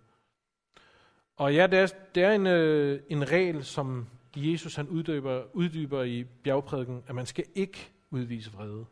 Og 1.35 1.53
ja, 1.53 1.67
det 1.67 1.79
er, 1.79 1.87
det 2.15 2.23
er 2.23 2.31
en, 2.31 2.47
øh, 2.47 3.01
en 3.09 3.31
regel, 3.31 3.65
som 3.65 4.07
Jesus 4.35 4.75
han 4.75 4.87
uddyber, 4.87 5.55
uddyber 5.55 6.03
i 6.03 6.23
bjergprædiken, 6.23 7.03
at 7.07 7.15
man 7.15 7.25
skal 7.25 7.45
ikke 7.55 7.91
udvise 8.09 8.51
vrede. 8.51 8.85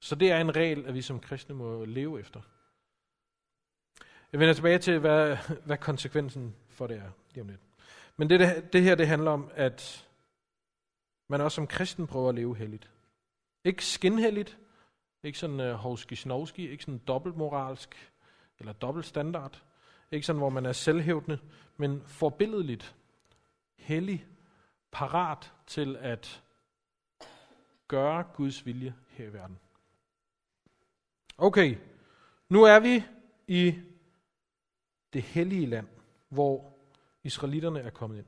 Så 0.00 0.14
det 0.14 0.30
er 0.30 0.40
en 0.40 0.56
regel, 0.56 0.86
at 0.86 0.94
vi 0.94 1.02
som 1.02 1.20
kristne 1.20 1.54
må 1.54 1.84
leve 1.84 2.20
efter. 2.20 2.40
Jeg 4.32 4.40
vender 4.40 4.54
tilbage 4.54 4.78
til, 4.78 4.98
hvad, 4.98 5.36
hvad 5.66 5.78
konsekvensen 5.78 6.54
for 6.68 6.86
det 6.86 6.96
er 6.96 7.10
lige 7.34 7.42
om 7.42 7.48
lidt. 7.48 7.71
Men 8.16 8.30
det, 8.30 8.72
det 8.72 8.82
her, 8.82 8.94
det 8.94 9.08
handler 9.08 9.30
om, 9.30 9.50
at 9.54 10.08
man 11.28 11.40
også 11.40 11.54
som 11.54 11.66
kristen 11.66 12.06
prøver 12.06 12.28
at 12.28 12.34
leve 12.34 12.56
helligt. 12.56 12.90
Ikke 13.64 13.84
skinhelligt, 13.84 14.58
ikke 15.22 15.38
sådan 15.38 15.60
øh, 15.60 15.74
uh, 15.74 15.80
hovski 15.80 16.16
snovski, 16.16 16.68
ikke 16.68 16.84
sådan 16.84 16.98
dobbeltmoralsk 16.98 18.12
eller 18.58 18.72
dobbeltstandard. 18.72 19.62
Ikke 20.10 20.26
sådan, 20.26 20.40
hvor 20.40 20.50
man 20.50 20.66
er 20.66 20.72
selvhævdende, 20.72 21.38
men 21.76 22.02
forbilledeligt, 22.06 22.94
hellig, 23.76 24.26
parat 24.90 25.52
til 25.66 25.96
at 25.96 26.42
gøre 27.88 28.24
Guds 28.34 28.66
vilje 28.66 28.94
her 29.08 29.26
i 29.26 29.32
verden. 29.32 29.58
Okay, 31.38 31.76
nu 32.48 32.62
er 32.62 32.80
vi 32.80 33.04
i 33.46 33.74
det 35.12 35.22
hellige 35.22 35.66
land, 35.66 35.88
hvor 36.28 36.72
israelitterne 37.24 37.80
er 37.80 37.90
kommet 37.90 38.18
ind. 38.18 38.26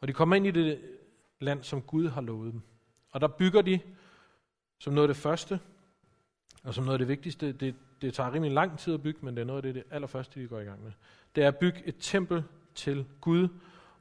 Og 0.00 0.08
de 0.08 0.12
kommer 0.12 0.36
ind 0.36 0.46
i 0.46 0.50
det 0.50 0.98
land, 1.40 1.62
som 1.62 1.82
Gud 1.82 2.08
har 2.08 2.20
lovet 2.20 2.52
dem. 2.52 2.62
Og 3.10 3.20
der 3.20 3.28
bygger 3.28 3.62
de, 3.62 3.80
som 4.78 4.92
noget 4.92 5.08
af 5.08 5.14
det 5.14 5.22
første, 5.22 5.60
og 6.64 6.74
som 6.74 6.84
noget 6.84 6.94
af 6.94 6.98
det 6.98 7.08
vigtigste, 7.08 7.52
det, 7.52 7.74
det 8.00 8.14
tager 8.14 8.32
rimelig 8.32 8.54
lang 8.54 8.78
tid 8.78 8.94
at 8.94 9.02
bygge, 9.02 9.18
men 9.22 9.36
det 9.36 9.40
er 9.40 9.46
noget 9.46 9.58
af 9.58 9.62
det, 9.62 9.74
det 9.74 9.84
allerførste, 9.90 10.40
de 10.40 10.48
går 10.48 10.60
i 10.60 10.64
gang 10.64 10.82
med. 10.82 10.92
Det 11.34 11.44
er 11.44 11.48
at 11.48 11.58
bygge 11.58 11.82
et 11.86 11.96
tempel 12.00 12.44
til 12.74 13.06
Gud, 13.20 13.48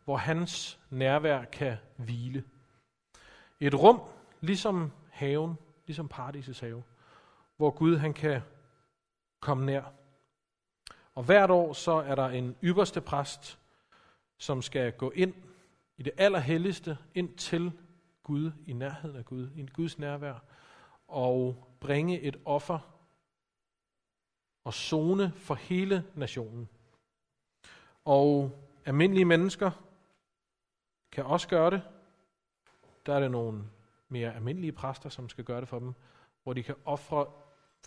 hvor 0.06 0.18
hans 0.18 0.80
nærvær 0.90 1.46
kan 1.46 1.78
hvile. 1.98 2.44
Et 3.60 3.76
rum, 3.76 4.02
ligesom 4.42 4.92
haven, 5.10 5.58
ligesom 5.86 6.08
paradisets 6.08 6.60
have, 6.60 6.84
hvor 7.58 7.70
Gud 7.70 7.98
han 7.98 8.14
kan 8.14 8.42
komme 9.40 9.66
nær. 9.66 9.84
Og 11.16 11.24
hvert 11.24 11.52
år 11.52 11.74
så 11.74 11.92
er 11.92 12.16
der 12.16 12.28
en 12.28 12.56
ypperste 12.64 13.02
præst, 13.02 13.60
som 14.38 14.62
skal 14.62 14.94
gå 14.94 15.12
ind 15.12 15.34
i 15.98 16.04
det 16.04 16.14
allerhelligste, 16.18 16.98
ind 17.14 17.38
til 17.38 17.72
Gud, 18.24 18.52
i 18.66 18.74
nærheden 18.74 19.16
af 19.18 19.26
Gud, 19.26 19.50
i 19.56 19.66
Guds 19.66 20.00
nærvær, 20.00 20.44
og 21.08 21.68
bringe 21.80 22.22
et 22.22 22.40
offer 22.46 22.80
og 24.64 24.74
zone 24.74 25.32
for 25.36 25.56
hele 25.56 26.06
nationen. 26.16 26.70
Og 28.06 28.52
almindelige 28.86 29.26
mennesker 29.26 29.72
kan 31.12 31.26
også 31.26 31.48
gøre 31.48 31.72
det. 31.72 31.82
Der 33.06 33.16
er 33.16 33.20
det 33.20 33.32
nogle 33.32 33.64
mere 34.10 34.36
almindelige 34.36 34.72
præster, 34.72 35.10
som 35.10 35.30
skal 35.30 35.44
gøre 35.44 35.62
det 35.62 35.70
for 35.70 35.80
dem, 35.80 35.94
hvor 36.44 36.54
de 36.54 36.64
kan 36.64 36.76
ofre 36.86 37.26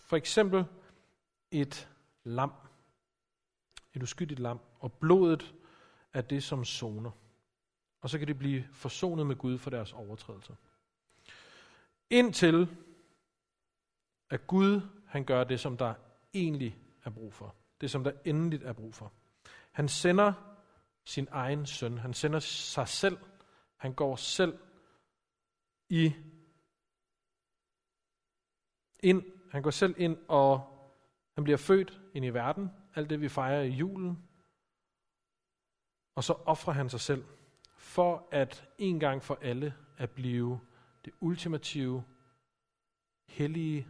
for 0.03 0.17
eksempel 0.17 0.65
et 1.51 1.89
lam, 2.25 2.53
et 3.95 4.03
uskyldigt 4.03 4.41
lam, 4.41 4.61
og 4.79 4.93
blodet 4.93 5.55
af 6.13 6.25
det, 6.25 6.43
som 6.43 6.65
soner. 6.65 7.11
Og 8.01 8.11
så 8.11 8.19
kan 8.19 8.29
de 8.29 8.35
blive 8.35 8.65
forsonet 8.73 9.27
med 9.27 9.37
Gud 9.37 9.59
for 9.59 9.71
deres 9.71 9.93
overtrædelser. 9.93 10.55
Indtil 12.11 12.69
at 14.31 14.47
Gud 14.47 14.81
han 15.07 15.25
gør 15.25 15.45
det, 15.45 15.61
som 15.61 15.77
der 15.77 15.95
egentlig 16.35 16.79
er 17.05 17.11
brug 17.11 17.33
for. 17.33 17.55
Det, 17.81 17.91
som 17.91 18.05
der 18.05 18.13
endeligt 18.25 18.63
er 18.63 18.73
brug 18.73 18.95
for. 18.95 19.13
Han 19.73 19.89
sender 19.89 20.33
sin 21.05 21.29
egen 21.31 21.67
søn. 21.67 21.99
Han 21.99 22.15
sender 22.15 22.39
sig 22.39 22.89
selv. 22.89 23.19
Han 23.77 23.95
går 23.95 24.17
selv 24.17 24.59
i 25.89 26.13
ind. 29.01 29.23
Han 29.51 29.63
går 29.63 29.71
selv 29.71 29.95
ind, 29.99 30.17
og 30.29 30.77
han 31.35 31.45
bliver 31.45 31.57
født 31.57 32.01
ind 32.15 32.25
i 32.25 32.29
verden. 32.29 32.71
Alt 32.95 33.11
det, 33.11 33.21
vi 33.21 33.29
fejrer 33.29 33.63
i 33.63 33.71
julen. 33.71 34.30
Og 36.15 36.25
så 36.25 36.33
offrer 36.33 36.73
han 36.73 36.91
sig 36.91 37.01
selv 37.01 37.25
for 37.77 38.29
at 38.31 38.69
en 38.79 39.01
gang 39.01 39.23
for 39.23 39.39
alle 39.43 39.75
at 39.97 40.11
blive 40.11 40.61
det 41.05 41.13
ultimative, 41.21 42.05
hellige 43.27 43.89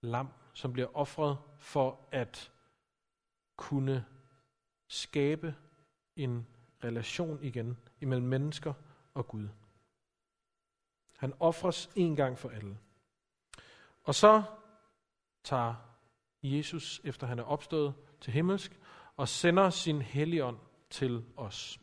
lam, 0.00 0.28
som 0.54 0.72
bliver 0.72 0.96
offret 0.96 1.38
for 1.58 2.00
at 2.12 2.52
kunne 3.56 4.04
skabe 4.88 5.54
en 6.16 6.46
relation 6.84 7.42
igen 7.42 7.78
imellem 8.00 8.26
mennesker 8.26 8.72
og 9.14 9.28
Gud. 9.28 9.48
Han 11.16 11.32
offres 11.40 11.90
en 11.96 12.16
gang 12.16 12.38
for 12.38 12.48
alle. 12.48 12.78
Og 14.02 14.14
så 14.14 14.42
tager 15.44 15.74
Jesus, 16.42 17.00
efter 17.04 17.26
han 17.26 17.38
er 17.38 17.42
opstået 17.42 17.94
til 18.20 18.32
himmelsk, 18.32 18.80
og 19.16 19.28
sender 19.28 19.70
sin 19.70 20.02
helligånd 20.02 20.58
til 20.96 21.24
os. 21.36 21.80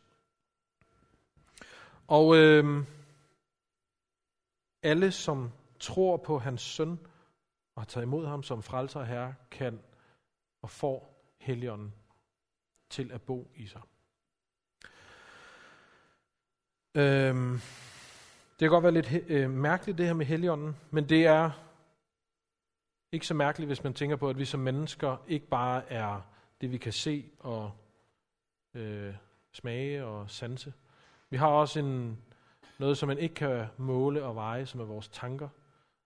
Og 2.07 2.35
øh, 2.35 2.85
alle, 4.83 5.11
som 5.11 5.51
tror 5.79 6.17
på 6.17 6.39
hans 6.39 6.61
søn 6.61 6.99
og 7.75 7.81
har 7.81 7.85
taget 7.85 8.05
imod 8.05 8.25
ham 8.27 8.43
som 8.43 8.63
frelser 8.63 8.99
og 8.99 9.07
herre, 9.07 9.35
kan 9.51 9.79
og 10.61 10.69
får 10.69 11.09
Helligånden 11.37 11.93
til 12.89 13.11
at 13.11 13.21
bo 13.21 13.51
i 13.55 13.67
sig. 13.67 13.81
Øh, 16.95 17.35
det 18.49 18.59
kan 18.59 18.69
godt 18.69 18.83
være 18.83 19.01
lidt 19.01 19.23
øh, 19.27 19.49
mærkeligt 19.49 19.97
det 19.97 20.05
her 20.05 20.13
med 20.13 20.25
Helligånden, 20.25 20.75
men 20.91 21.09
det 21.09 21.25
er 21.25 21.51
ikke 23.11 23.27
så 23.27 23.33
mærkeligt, 23.33 23.69
hvis 23.69 23.83
man 23.83 23.93
tænker 23.93 24.15
på, 24.15 24.29
at 24.29 24.37
vi 24.37 24.45
som 24.45 24.59
mennesker 24.59 25.17
ikke 25.27 25.47
bare 25.47 25.91
er 25.91 26.21
det, 26.61 26.71
vi 26.71 26.77
kan 26.77 26.93
se 26.93 27.31
og 27.39 27.82
øh, 28.73 29.15
smage 29.51 30.05
og 30.05 30.29
sanse. 30.29 30.73
Vi 31.29 31.37
har 31.37 31.47
også 31.47 31.79
en, 31.79 32.17
Noget, 32.77 32.97
som 32.97 33.07
man 33.07 33.17
ikke 33.17 33.35
kan 33.35 33.67
måle 33.77 34.23
og 34.23 34.35
veje, 34.35 34.65
som 34.65 34.79
er 34.79 34.85
vores 34.85 35.07
tanker. 35.07 35.49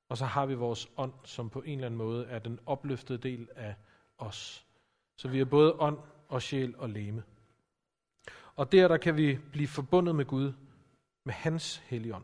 Og 0.09 0.17
så 0.17 0.25
har 0.25 0.45
vi 0.45 0.53
vores 0.53 0.89
ånd, 0.97 1.13
som 1.23 1.49
på 1.49 1.61
en 1.61 1.73
eller 1.73 1.85
anden 1.85 1.97
måde 1.97 2.25
er 2.25 2.39
den 2.39 2.59
opløftede 2.65 3.17
del 3.17 3.49
af 3.55 3.75
os. 4.17 4.65
Så 5.15 5.27
vi 5.27 5.39
er 5.39 5.45
både 5.45 5.73
ånd 5.73 5.97
og 6.29 6.41
sjæl 6.41 6.75
og 6.77 6.89
leme. 6.89 7.23
Og 8.55 8.71
der, 8.71 8.87
der 8.87 8.97
kan 8.97 9.17
vi 9.17 9.39
blive 9.51 9.67
forbundet 9.67 10.15
med 10.15 10.25
Gud, 10.25 10.53
med 11.23 11.33
hans 11.33 11.77
helligånd. 11.77 12.23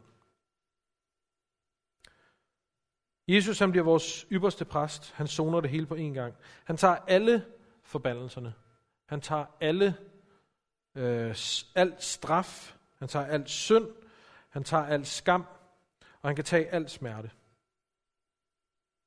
Jesus 3.28 3.60
han 3.60 3.72
bliver 3.72 3.84
vores 3.84 4.26
ypperste 4.32 4.66
præst. 4.66 5.12
Han 5.12 5.28
soner 5.28 5.62
det 5.62 5.70
hele 5.70 5.86
på 5.86 5.96
én 5.96 6.14
gang. 6.14 6.36
Han 6.64 6.78
tager 6.78 6.96
alle 6.96 7.46
forbandelserne. 7.84 8.54
Han 9.06 9.22
tager 9.22 9.46
alle 9.60 9.98
øh, 10.96 11.36
alt 11.76 12.04
straf. 12.04 12.78
Han 12.98 13.08
tager 13.08 13.26
alt 13.26 13.50
synd. 13.50 13.88
Han 14.50 14.64
tager 14.64 14.86
alt 14.86 15.08
skam. 15.08 15.46
Og 16.22 16.30
han 16.30 16.36
kan 16.36 16.46
tage 16.46 16.70
alt 16.70 16.92
smerte. 16.92 17.32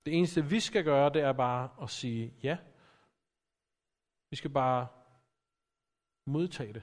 Det 0.07 0.19
eneste, 0.19 0.45
vi 0.45 0.61
skal 0.61 0.85
gøre, 0.85 1.13
det 1.13 1.23
er 1.23 1.33
bare 1.33 1.71
at 1.83 1.91
sige 1.91 2.35
ja. 2.43 2.59
Vi 4.31 4.37
skal 4.37 4.51
bare 4.51 4.87
modtage 6.27 6.73
det. 6.73 6.83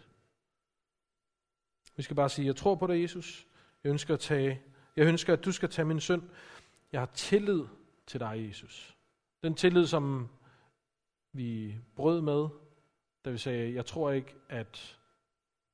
Vi 1.95 2.03
skal 2.03 2.15
bare 2.15 2.29
sige, 2.29 2.45
jeg 2.45 2.55
tror 2.55 2.75
på 2.75 2.87
dig, 2.87 3.01
Jesus. 3.01 3.47
Jeg 3.83 3.89
ønsker, 3.89 4.13
at 4.13 4.19
tage, 4.19 4.61
jeg 4.95 5.07
ønsker, 5.07 5.33
at 5.33 5.45
du 5.45 5.51
skal 5.51 5.69
tage 5.69 5.85
min 5.85 5.99
synd. 5.99 6.29
Jeg 6.91 7.01
har 7.01 7.09
tillid 7.13 7.65
til 8.07 8.19
dig, 8.19 8.47
Jesus. 8.47 8.97
Den 9.43 9.55
tillid, 9.55 9.85
som 9.85 10.29
vi 11.33 11.77
brød 11.95 12.21
med, 12.21 12.47
da 13.25 13.29
vi 13.31 13.37
sagde, 13.37 13.73
jeg 13.73 13.85
tror 13.85 14.11
ikke, 14.11 14.35
at 14.49 14.99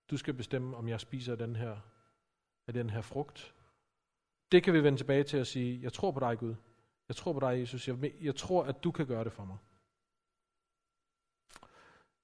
du 0.10 0.18
skal 0.18 0.34
bestemme, 0.34 0.78
om 0.78 0.88
jeg 0.88 1.00
spiser 1.00 1.36
den 1.36 1.56
her, 1.56 1.78
af 2.68 2.74
den 2.74 2.90
her 2.90 3.02
frugt. 3.02 3.56
Det 4.52 4.64
kan 4.64 4.74
vi 4.74 4.84
vende 4.84 5.00
tilbage 5.00 5.24
til 5.24 5.38
at 5.38 5.48
sige, 5.48 5.82
jeg 5.82 5.94
tror 5.94 6.12
på 6.12 6.20
dig, 6.20 6.38
Gud. 6.40 6.56
Jeg 7.08 7.16
tror 7.16 7.34
på 7.34 7.40
dig, 7.40 7.60
Jesus. 7.60 7.88
Jeg, 7.88 8.14
jeg 8.22 8.36
tror, 8.36 8.64
at 8.64 8.84
du 8.84 8.92
kan 8.92 9.08
gøre 9.08 9.24
det 9.24 9.32
for 9.32 9.46
mig. 9.46 9.58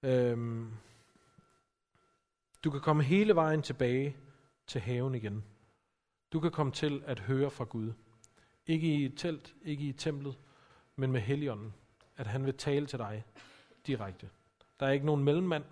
Øhm, 0.03 0.73
du 2.63 2.71
kan 2.71 2.81
komme 2.81 3.03
hele 3.03 3.35
vejen 3.35 3.61
tilbage 3.61 4.17
til 4.67 4.81
haven 4.81 5.15
igen. 5.15 5.43
Du 6.33 6.39
kan 6.39 6.51
komme 6.51 6.71
til 6.71 7.03
at 7.05 7.19
høre 7.19 7.51
fra 7.51 7.63
Gud. 7.63 7.93
Ikke 8.67 8.87
i 8.87 9.05
et 9.05 9.13
telt, 9.17 9.55
ikke 9.61 9.83
i 9.83 9.93
templet, 9.93 10.37
men 10.95 11.11
med 11.11 11.21
Helligånden. 11.21 11.73
At 12.17 12.27
han 12.27 12.45
vil 12.45 12.57
tale 12.57 12.85
til 12.87 12.99
dig 12.99 13.23
direkte. 13.87 14.29
Der 14.79 14.85
er 14.85 14.91
ikke 14.91 15.05
nogen 15.05 15.23
mellemmand. 15.23 15.63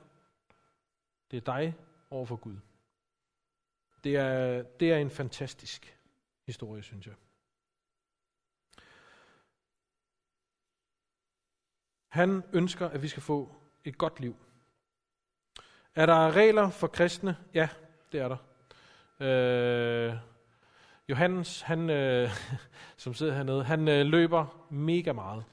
Det 1.31 1.37
er 1.37 1.41
dig 1.41 1.75
over 2.09 2.25
for 2.25 2.35
Gud. 2.35 2.57
Det 4.03 4.15
er, 4.15 4.63
det 4.63 4.91
er 4.91 4.97
en 4.97 5.09
fantastisk 5.09 5.99
historie, 6.45 6.83
synes 6.83 7.07
jeg. 7.07 7.15
Han 12.07 12.43
ønsker, 12.53 12.89
at 12.89 13.01
vi 13.01 13.07
skal 13.07 13.23
få 13.23 13.55
et 13.85 13.97
godt 13.97 14.19
liv. 14.19 14.35
Er 15.95 16.05
der 16.05 16.31
regler 16.31 16.69
for 16.69 16.87
kristne? 16.87 17.37
Ja, 17.53 17.69
det 18.11 18.19
er 18.19 18.27
der. 18.27 18.37
Øh, 19.19 20.15
Johannes, 21.09 21.61
han, 21.61 21.89
øh, 21.89 22.29
som 22.97 23.13
sidder 23.13 23.33
hernede, 23.33 23.63
han 23.63 23.87
øh, 23.87 24.05
løber 24.05 24.67
mega 24.69 25.13
meget. 25.13 25.43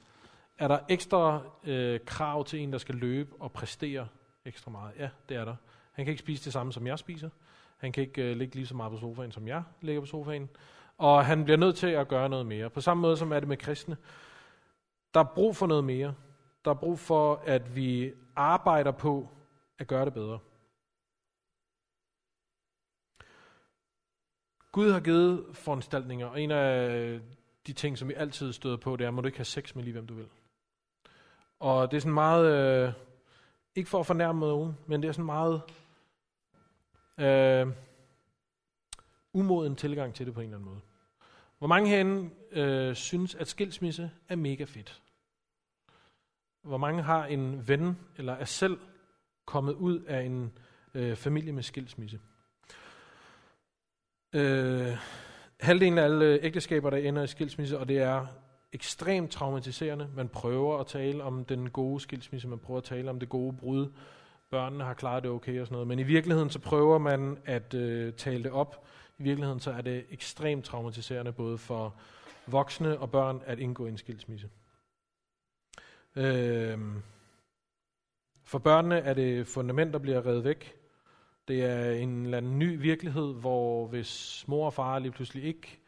Er 0.61 0.67
der 0.67 0.79
ekstra 0.89 1.41
øh, 1.63 1.99
krav 2.05 2.45
til 2.45 2.59
en, 2.59 2.71
der 2.71 2.77
skal 2.77 2.95
løbe 2.95 3.35
og 3.39 3.51
præstere 3.51 4.07
ekstra 4.45 4.71
meget? 4.71 4.93
Ja, 4.99 5.09
det 5.29 5.37
er 5.37 5.45
der. 5.45 5.55
Han 5.91 6.05
kan 6.05 6.11
ikke 6.11 6.19
spise 6.19 6.45
det 6.45 6.53
samme, 6.53 6.73
som 6.73 6.87
jeg 6.87 6.99
spiser. 6.99 7.29
Han 7.77 7.91
kan 7.91 8.03
ikke 8.03 8.31
øh, 8.31 8.37
ligge 8.37 8.55
lige 8.55 8.67
så 8.67 8.75
meget 8.75 8.91
på 8.91 8.97
sofaen, 8.97 9.31
som 9.31 9.47
jeg 9.47 9.63
ligger 9.81 10.01
på 10.01 10.05
sofaen. 10.05 10.49
Og 10.97 11.25
han 11.25 11.43
bliver 11.43 11.57
nødt 11.57 11.75
til 11.75 11.87
at 11.87 12.07
gøre 12.07 12.29
noget 12.29 12.45
mere. 12.45 12.69
På 12.69 12.81
samme 12.81 13.01
måde 13.01 13.17
som 13.17 13.31
er 13.31 13.39
det 13.39 13.47
med 13.47 13.57
kristne. 13.57 13.97
Der 15.13 15.19
er 15.19 15.33
brug 15.35 15.55
for 15.55 15.67
noget 15.67 15.83
mere. 15.83 16.15
Der 16.65 16.71
er 16.71 16.75
brug 16.75 16.99
for, 16.99 17.43
at 17.45 17.75
vi 17.75 18.13
arbejder 18.35 18.91
på 18.91 19.29
at 19.79 19.87
gøre 19.87 20.05
det 20.05 20.13
bedre. 20.13 20.39
Gud 24.71 24.91
har 24.91 24.99
givet 24.99 25.45
foranstaltninger, 25.53 26.27
og 26.27 26.41
en 26.41 26.51
af 26.51 26.89
øh, 26.89 27.21
de 27.67 27.73
ting, 27.73 27.97
som 27.97 28.07
vi 28.07 28.13
altid 28.13 28.53
støder 28.53 28.77
på, 28.77 28.95
det 28.95 29.05
er, 29.05 29.11
må 29.11 29.21
du 29.21 29.27
ikke 29.27 29.37
have 29.37 29.45
sex 29.45 29.75
med 29.75 29.83
lige 29.83 29.93
hvem 29.93 30.07
du 30.07 30.13
vil. 30.13 30.27
Og 31.61 31.91
det 31.91 31.97
er 31.97 32.01
sådan 32.01 32.13
meget, 32.13 32.45
øh, 32.51 32.93
ikke 33.75 33.89
for 33.89 33.99
at 33.99 34.05
fornærme 34.05 34.39
nogen, 34.39 34.77
men 34.87 35.01
det 35.01 35.07
er 35.07 35.11
sådan 35.11 35.25
meget 35.25 35.61
øh, 37.17 37.67
umoden 39.33 39.75
tilgang 39.75 40.13
til 40.13 40.25
det 40.25 40.33
på 40.33 40.39
en 40.39 40.45
eller 40.45 40.57
anden 40.57 40.69
måde. 40.69 40.81
Hvor 41.57 41.67
mange 41.67 41.89
herinde 41.89 42.29
øh, 42.51 42.95
synes, 42.95 43.35
at 43.35 43.47
skilsmisse 43.47 44.11
er 44.29 44.35
mega 44.35 44.63
fedt? 44.63 45.01
Hvor 46.61 46.77
mange 46.77 47.03
har 47.03 47.25
en 47.25 47.67
ven, 47.67 47.97
eller 48.17 48.33
er 48.33 48.45
selv 48.45 48.79
kommet 49.45 49.73
ud 49.73 49.99
af 49.99 50.21
en 50.21 50.57
øh, 50.93 51.15
familie 51.15 51.51
med 51.51 51.63
skilsmisse? 51.63 52.19
Øh, 54.33 54.97
halvdelen 55.59 55.97
af 55.97 56.03
alle 56.03 56.25
øh, 56.25 56.39
ægteskaber, 56.41 56.89
der 56.89 56.97
ender 56.97 57.23
i 57.23 57.27
skilsmisse, 57.27 57.79
og 57.79 57.87
det 57.87 57.99
er 57.99 58.27
ekstremt 58.73 59.31
traumatiserende. 59.31 60.09
Man 60.15 60.29
prøver 60.29 60.77
at 60.77 60.87
tale 60.87 61.23
om 61.23 61.45
den 61.45 61.69
gode 61.69 61.99
skilsmisse, 61.99 62.47
man 62.47 62.59
prøver 62.59 62.77
at 62.77 62.83
tale 62.83 63.09
om 63.09 63.19
det 63.19 63.29
gode 63.29 63.53
brud. 63.53 63.91
Børnene 64.49 64.83
har 64.83 64.93
klaret 64.93 65.23
det 65.23 65.31
okay 65.31 65.61
og 65.61 65.67
sådan 65.67 65.73
noget. 65.73 65.87
Men 65.87 65.99
i 65.99 66.03
virkeligheden 66.03 66.49
så 66.49 66.59
prøver 66.59 66.97
man 66.97 67.37
at 67.45 67.73
øh, 67.73 68.13
tale 68.13 68.43
det 68.43 68.51
op. 68.51 68.85
I 69.17 69.23
virkeligheden 69.23 69.59
så 69.59 69.71
er 69.71 69.81
det 69.81 70.05
ekstremt 70.09 70.65
traumatiserende 70.65 71.31
både 71.31 71.57
for 71.57 71.95
voksne 72.47 72.99
og 72.99 73.11
børn 73.11 73.41
at 73.45 73.59
indgå 73.59 73.85
i 73.85 73.89
en 73.89 73.97
skilsmisse. 73.97 74.49
Øh, 76.15 76.79
for 78.43 78.59
børnene 78.59 78.97
er 78.97 79.13
det 79.13 79.47
fundament, 79.47 79.93
der 79.93 79.99
bliver 79.99 80.25
revet 80.25 80.43
væk. 80.43 80.75
Det 81.47 81.63
er 81.63 81.91
en 81.91 82.23
eller 82.23 82.37
anden 82.37 82.59
ny 82.59 82.81
virkelighed, 82.81 83.33
hvor 83.33 83.87
hvis 83.87 84.43
mor 84.47 84.65
og 84.65 84.73
far 84.73 84.99
lige 84.99 85.11
pludselig 85.11 85.43
ikke 85.43 85.79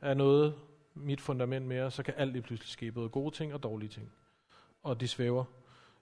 er 0.00 0.14
noget 0.14 0.54
mit 0.94 1.20
fundament 1.20 1.66
mere, 1.66 1.90
så 1.90 2.02
kan 2.02 2.14
alt 2.16 2.32
lige 2.32 2.42
pludselig 2.42 2.70
ske, 2.70 2.92
både 2.92 3.08
gode 3.08 3.34
ting 3.34 3.54
og 3.54 3.62
dårlige 3.62 3.88
ting. 3.88 4.12
Og 4.82 5.00
de 5.00 5.08
svæver 5.08 5.44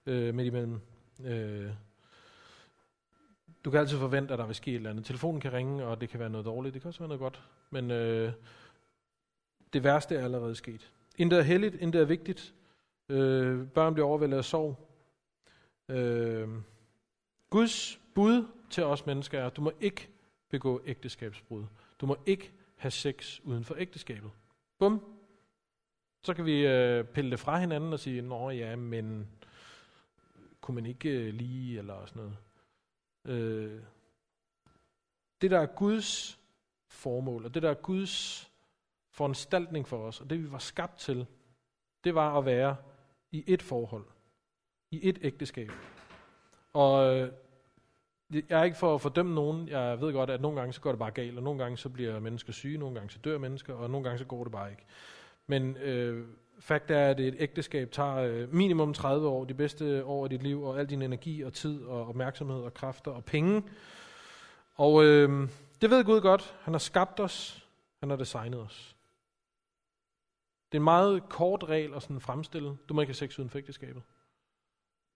øh, 0.06 0.34
midt 0.34 0.46
imellem. 0.46 0.80
Øh, 1.24 1.70
du 3.64 3.70
kan 3.70 3.80
altid 3.80 3.98
forvente, 3.98 4.32
at 4.32 4.38
der 4.38 4.46
vil 4.46 4.54
ske 4.54 4.70
et 4.70 4.74
eller 4.74 4.90
andet. 4.90 5.04
Telefonen 5.04 5.40
kan 5.40 5.52
ringe, 5.52 5.84
og 5.84 6.00
det 6.00 6.08
kan 6.08 6.20
være 6.20 6.30
noget 6.30 6.46
dårligt, 6.46 6.74
det 6.74 6.82
kan 6.82 6.88
også 6.88 7.00
være 7.00 7.08
noget 7.08 7.20
godt. 7.20 7.42
Men 7.70 7.90
øh, 7.90 8.32
det 9.72 9.84
værste 9.84 10.16
er 10.16 10.24
allerede 10.24 10.54
sket. 10.54 10.92
Intet 11.18 11.38
er 11.38 11.42
heldigt, 11.42 11.74
intet 11.74 12.00
er 12.00 12.04
vigtigt. 12.04 12.54
Øh, 13.08 13.68
børn 13.68 13.94
bliver 13.94 14.06
overvældet 14.06 14.36
af 14.36 14.44
sorg. 14.44 14.88
Øh, 15.88 16.48
Guds 17.50 18.00
bud 18.14 18.46
til 18.70 18.84
os 18.84 19.06
mennesker 19.06 19.40
er, 19.40 19.46
at 19.46 19.56
du 19.56 19.60
må 19.60 19.72
ikke 19.80 20.08
begå 20.48 20.82
ægteskabsbrud. 20.86 21.64
Du 22.00 22.06
må 22.06 22.16
ikke 22.26 22.52
have 22.76 22.90
sex 22.90 23.40
uden 23.44 23.64
for 23.64 23.74
ægteskabet. 23.78 24.30
Bum. 24.82 25.04
Så 26.22 26.34
kan 26.34 26.44
vi 26.44 26.66
øh, 26.66 27.04
pille 27.04 27.30
det 27.30 27.40
fra 27.40 27.58
hinanden 27.58 27.92
og 27.92 28.00
sige, 28.00 28.22
nå 28.22 28.50
ja, 28.50 28.76
men 28.76 29.28
kunne 30.60 30.74
man 30.74 30.86
ikke 30.86 31.08
øh, 31.08 31.34
lige, 31.34 31.78
eller 31.78 32.06
sådan 32.06 32.22
noget. 32.22 32.36
Øh, 33.24 33.82
det 35.40 35.50
der 35.50 35.60
er 35.60 35.66
Guds 35.66 36.40
formål, 36.86 37.44
og 37.44 37.54
det 37.54 37.62
der 37.62 37.70
er 37.70 37.74
Guds 37.74 38.50
foranstaltning 39.10 39.88
for 39.88 40.06
os, 40.06 40.20
og 40.20 40.30
det 40.30 40.42
vi 40.42 40.52
var 40.52 40.58
skabt 40.58 40.98
til, 40.98 41.26
det 42.04 42.14
var 42.14 42.38
at 42.38 42.44
være 42.44 42.76
i 43.30 43.44
et 43.46 43.62
forhold, 43.62 44.06
i 44.90 45.08
et 45.08 45.18
ægteskab. 45.22 45.70
Og 46.72 47.16
øh, 47.16 47.32
jeg 48.32 48.60
er 48.60 48.64
ikke 48.64 48.76
for 48.76 48.94
at 48.94 49.00
fordømme 49.00 49.34
nogen. 49.34 49.68
Jeg 49.68 50.00
ved 50.00 50.12
godt, 50.12 50.30
at 50.30 50.40
nogle 50.40 50.58
gange 50.58 50.72
så 50.72 50.80
går 50.80 50.90
det 50.90 50.98
bare 50.98 51.10
galt, 51.10 51.36
og 51.36 51.42
nogle 51.42 51.62
gange 51.62 51.76
så 51.76 51.88
bliver 51.88 52.20
mennesker 52.20 52.52
syge, 52.52 52.78
nogle 52.78 52.94
gange 52.94 53.10
så 53.10 53.18
dør 53.18 53.38
mennesker, 53.38 53.74
og 53.74 53.90
nogle 53.90 54.04
gange 54.04 54.18
så 54.18 54.24
går 54.24 54.44
det 54.44 54.52
bare 54.52 54.70
ikke. 54.70 54.84
Men 55.46 55.76
øh, 55.76 56.26
fakt 56.60 56.90
er, 56.90 57.10
at 57.10 57.20
et 57.20 57.34
ægteskab 57.38 57.90
tager 57.90 58.16
øh, 58.16 58.54
minimum 58.54 58.94
30 58.94 59.28
år, 59.28 59.44
de 59.44 59.54
bedste 59.54 60.04
år 60.04 60.24
af 60.24 60.30
dit 60.30 60.42
liv, 60.42 60.62
og 60.62 60.80
al 60.80 60.86
din 60.86 61.02
energi 61.02 61.42
og 61.42 61.52
tid 61.52 61.84
og 61.84 62.08
opmærksomhed 62.08 62.60
og 62.60 62.74
kræfter 62.74 63.10
og 63.10 63.24
penge. 63.24 63.62
Og 64.74 65.04
øh, 65.04 65.48
det 65.80 65.90
ved 65.90 66.04
Gud 66.04 66.20
godt. 66.20 66.56
Han 66.60 66.74
har 66.74 66.78
skabt 66.78 67.20
os. 67.20 67.66
Han 68.00 68.10
har 68.10 68.16
designet 68.16 68.60
os. 68.60 68.96
Det 70.72 70.78
er 70.78 70.80
en 70.80 70.84
meget 70.84 71.28
kort 71.28 71.64
regel 71.64 71.94
at 71.94 72.02
sådan 72.02 72.20
fremstille. 72.20 72.76
Du 72.88 72.94
må 72.94 73.00
ikke 73.00 73.08
have 73.08 73.14
sex 73.14 73.38
uden 73.38 73.50
for 73.50 73.58
ægteskabet. 73.58 74.02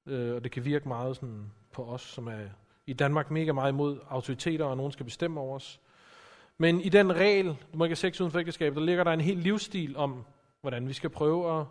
Øh, 0.06 0.34
og 0.34 0.44
det 0.44 0.52
kan 0.52 0.64
virke 0.64 0.88
meget 0.88 1.16
sådan 1.16 1.52
på 1.72 1.84
os, 1.84 2.02
som 2.02 2.26
er 2.26 2.48
i 2.86 2.92
Danmark 2.92 3.30
mega 3.30 3.52
meget 3.52 3.72
imod 3.72 3.98
autoriteter, 4.08 4.64
og 4.64 4.76
nogen 4.76 4.92
skal 4.92 5.04
bestemme 5.04 5.40
over 5.40 5.56
os. 5.56 5.80
Men 6.58 6.80
i 6.80 6.88
den 6.88 7.16
regel, 7.16 7.46
du 7.46 7.78
må 7.78 7.84
ikke 7.84 7.90
have 7.90 7.96
sex 7.96 8.20
uden 8.20 8.32
for 8.32 8.38
ægteskabet, 8.38 8.76
der 8.76 8.84
ligger 8.84 9.04
der 9.04 9.12
en 9.12 9.20
helt 9.20 9.40
livsstil 9.40 9.96
om, 9.96 10.24
hvordan 10.60 10.88
vi 10.88 10.92
skal 10.92 11.10
prøve 11.10 11.60
at 11.60 11.66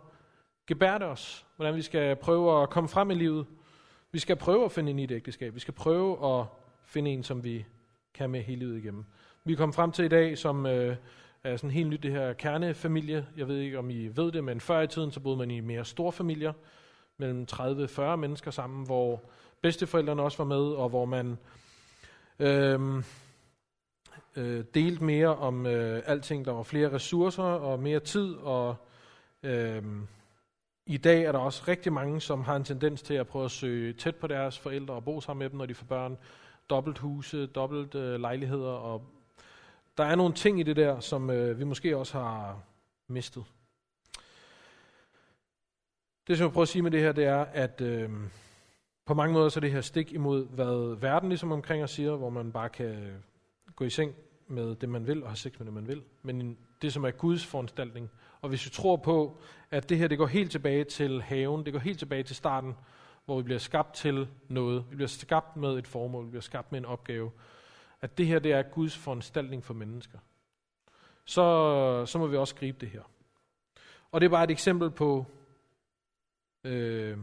gebærde 0.66 1.04
os, 1.04 1.46
hvordan 1.56 1.76
vi 1.76 1.82
skal 1.82 2.16
prøve 2.16 2.62
at 2.62 2.70
komme 2.70 2.88
frem 2.88 3.10
i 3.10 3.14
livet. 3.14 3.46
Vi 4.12 4.18
skal 4.18 4.36
prøve 4.36 4.64
at 4.64 4.72
finde 4.72 4.90
en 4.90 4.98
i 4.98 5.04
et 5.04 5.10
ægteskab. 5.10 5.54
Vi 5.54 5.60
skal 5.60 5.74
prøve 5.74 6.38
at 6.38 6.46
finde 6.84 7.10
en, 7.10 7.22
som 7.22 7.44
vi 7.44 7.66
kan 8.14 8.30
med 8.30 8.42
hele 8.42 8.58
livet 8.58 8.78
igennem. 8.78 9.04
Vi 9.44 9.52
er 9.52 9.56
kommet 9.56 9.74
frem 9.74 9.92
til 9.92 10.04
i 10.04 10.08
dag, 10.08 10.38
som 10.38 10.66
øh, 10.66 10.96
er 11.44 11.56
sådan 11.56 11.70
helt 11.70 11.88
nyt, 11.88 12.02
det 12.02 12.12
her 12.12 12.32
kernefamilie. 12.32 13.26
Jeg 13.36 13.48
ved 13.48 13.58
ikke, 13.58 13.78
om 13.78 13.90
I 13.90 14.06
ved 14.06 14.32
det, 14.32 14.44
men 14.44 14.60
før 14.60 14.80
i 14.80 14.86
tiden, 14.86 15.12
så 15.12 15.20
boede 15.20 15.38
man 15.38 15.50
i 15.50 15.60
mere 15.60 15.84
store 15.84 16.12
familier, 16.12 16.52
mellem 17.18 17.46
30-40 17.52 18.16
mennesker 18.16 18.50
sammen, 18.50 18.86
hvor 18.86 19.22
bedsteforældrene 19.62 20.22
også 20.22 20.38
var 20.38 20.44
med, 20.44 20.62
og 20.62 20.88
hvor 20.88 21.04
man 21.04 21.38
øh, 22.38 23.02
øh, 24.36 24.64
delte 24.74 25.04
mere 25.04 25.36
om 25.36 25.66
øh, 25.66 26.02
alting. 26.06 26.44
Der 26.44 26.52
var 26.52 26.62
flere 26.62 26.92
ressourcer 26.92 27.42
og 27.42 27.80
mere 27.80 28.00
tid, 28.00 28.34
og 28.34 28.76
øh, 29.42 29.82
i 30.86 30.96
dag 30.96 31.22
er 31.22 31.32
der 31.32 31.38
også 31.38 31.62
rigtig 31.68 31.92
mange, 31.92 32.20
som 32.20 32.44
har 32.44 32.56
en 32.56 32.64
tendens 32.64 33.02
til 33.02 33.14
at 33.14 33.26
prøve 33.26 33.44
at 33.44 33.50
søge 33.50 33.92
tæt 33.92 34.16
på 34.16 34.26
deres 34.26 34.58
forældre 34.58 34.94
og 34.94 35.04
bo 35.04 35.20
sammen 35.20 35.44
med 35.44 35.50
dem, 35.50 35.58
når 35.58 35.66
de 35.66 35.74
får 35.74 35.86
børn. 35.86 36.18
Dobbelt 36.70 36.98
huse, 36.98 37.46
dobbelt 37.46 37.94
øh, 37.94 38.20
lejligheder, 38.20 38.70
og 38.70 39.02
der 39.98 40.04
er 40.04 40.14
nogle 40.14 40.34
ting 40.34 40.60
i 40.60 40.62
det 40.62 40.76
der, 40.76 41.00
som 41.00 41.30
øh, 41.30 41.58
vi 41.58 41.64
måske 41.64 41.96
også 41.96 42.18
har 42.18 42.62
mistet. 43.08 43.44
Det, 46.26 46.38
som 46.38 46.44
jeg 46.44 46.52
prøver 46.52 46.62
at 46.62 46.68
sige 46.68 46.82
med 46.82 46.90
det 46.90 47.00
her, 47.00 47.12
det 47.12 47.24
er, 47.24 47.44
at 47.44 47.80
øh, 47.80 48.10
på 49.06 49.14
mange 49.14 49.32
måder 49.32 49.48
så 49.48 49.58
er 49.58 49.60
det 49.60 49.72
her 49.72 49.80
stik 49.80 50.12
imod, 50.12 50.46
hvad 50.46 51.00
verden 51.00 51.28
ligesom 51.28 51.52
omkring 51.52 51.84
os 51.84 51.90
siger, 51.90 52.16
hvor 52.16 52.30
man 52.30 52.52
bare 52.52 52.68
kan 52.68 53.22
gå 53.76 53.84
i 53.84 53.90
seng 53.90 54.14
med 54.46 54.74
det, 54.74 54.88
man 54.88 55.06
vil, 55.06 55.22
og 55.22 55.28
have 55.28 55.36
sex 55.36 55.58
med 55.58 55.66
det, 55.66 55.74
man 55.74 55.88
vil. 55.88 56.02
Men 56.22 56.58
det, 56.82 56.92
som 56.92 57.04
er 57.04 57.10
Guds 57.10 57.46
foranstaltning. 57.46 58.10
Og 58.40 58.48
hvis 58.48 58.64
vi 58.64 58.70
tror 58.70 58.96
på, 58.96 59.40
at 59.70 59.88
det 59.88 59.98
her 59.98 60.08
det 60.08 60.18
går 60.18 60.26
helt 60.26 60.50
tilbage 60.50 60.84
til 60.84 61.22
haven, 61.22 61.64
det 61.64 61.72
går 61.72 61.80
helt 61.80 61.98
tilbage 61.98 62.22
til 62.22 62.36
starten, 62.36 62.74
hvor 63.24 63.36
vi 63.36 63.42
bliver 63.42 63.58
skabt 63.58 63.94
til 63.94 64.28
noget. 64.48 64.84
Vi 64.90 64.96
bliver 64.96 65.08
skabt 65.08 65.56
med 65.56 65.78
et 65.78 65.86
formål, 65.86 66.24
vi 66.24 66.30
bliver 66.30 66.42
skabt 66.42 66.72
med 66.72 66.80
en 66.80 66.84
opgave. 66.84 67.30
At 68.00 68.18
det 68.18 68.26
her 68.26 68.38
det 68.38 68.52
er 68.52 68.62
Guds 68.62 68.96
foranstaltning 68.96 69.64
for 69.64 69.74
mennesker. 69.74 70.18
Så, 71.24 72.06
så 72.06 72.18
må 72.18 72.26
vi 72.26 72.36
også 72.36 72.54
gribe 72.54 72.78
det 72.80 72.88
her. 72.88 73.02
Og 74.12 74.20
det 74.20 74.26
er 74.26 74.30
bare 74.30 74.44
et 74.44 74.50
eksempel 74.50 74.90
på, 74.90 75.26
øh, 76.64 77.18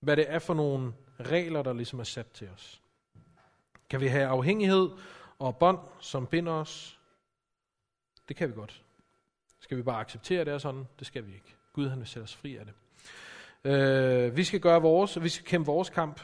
hvad 0.00 0.16
det 0.16 0.24
er 0.28 0.38
for 0.38 0.54
nogle 0.54 0.92
regler, 1.20 1.62
der 1.62 1.72
ligesom 1.72 2.00
er 2.00 2.04
sat 2.04 2.26
til 2.26 2.48
os. 2.48 2.80
Kan 3.90 4.00
vi 4.00 4.06
have 4.06 4.26
afhængighed 4.26 4.90
og 5.38 5.56
bånd, 5.56 5.78
som 6.00 6.26
binder 6.26 6.52
os? 6.52 7.00
Det 8.28 8.36
kan 8.36 8.48
vi 8.48 8.54
godt. 8.54 8.82
Skal 9.60 9.76
vi 9.76 9.82
bare 9.82 10.00
acceptere, 10.00 10.44
det 10.44 10.52
er 10.52 10.58
sådan? 10.58 10.84
Det 10.98 11.06
skal 11.06 11.26
vi 11.26 11.34
ikke. 11.34 11.56
Gud 11.72 11.88
han 11.88 11.98
vil 11.98 12.06
sætte 12.06 12.24
os 12.24 12.36
fri 12.36 12.56
af 12.56 12.64
det. 12.66 12.74
Øh, 13.64 14.36
vi 14.36 14.44
skal 14.44 14.60
gøre 14.60 14.82
vores, 14.82 15.22
vi 15.22 15.28
skal 15.28 15.46
kæmpe 15.46 15.66
vores 15.66 15.90
kamp, 15.90 16.20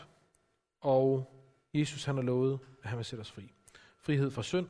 og 0.80 1.32
Jesus 1.74 2.04
han 2.04 2.14
har 2.14 2.22
lovet, 2.22 2.58
at 2.82 2.88
han 2.88 2.96
vil 2.96 3.04
sætte 3.04 3.20
os 3.20 3.30
fri. 3.30 3.52
Frihed 3.98 4.30
fra 4.30 4.42
synd, 4.42 4.68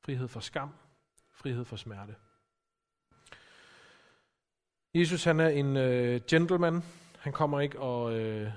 frihed 0.00 0.28
fra 0.28 0.40
skam, 0.40 0.70
frihed 1.30 1.64
fra 1.64 1.76
smerte. 1.76 2.14
Jesus 4.94 5.24
han 5.24 5.40
er 5.40 5.48
en 5.48 5.76
øh, 5.76 6.20
gentleman. 6.30 6.82
Han 7.22 7.32
kommer 7.32 7.60
ikke 7.60 7.80
og 7.80 8.18
øh, 8.18 8.52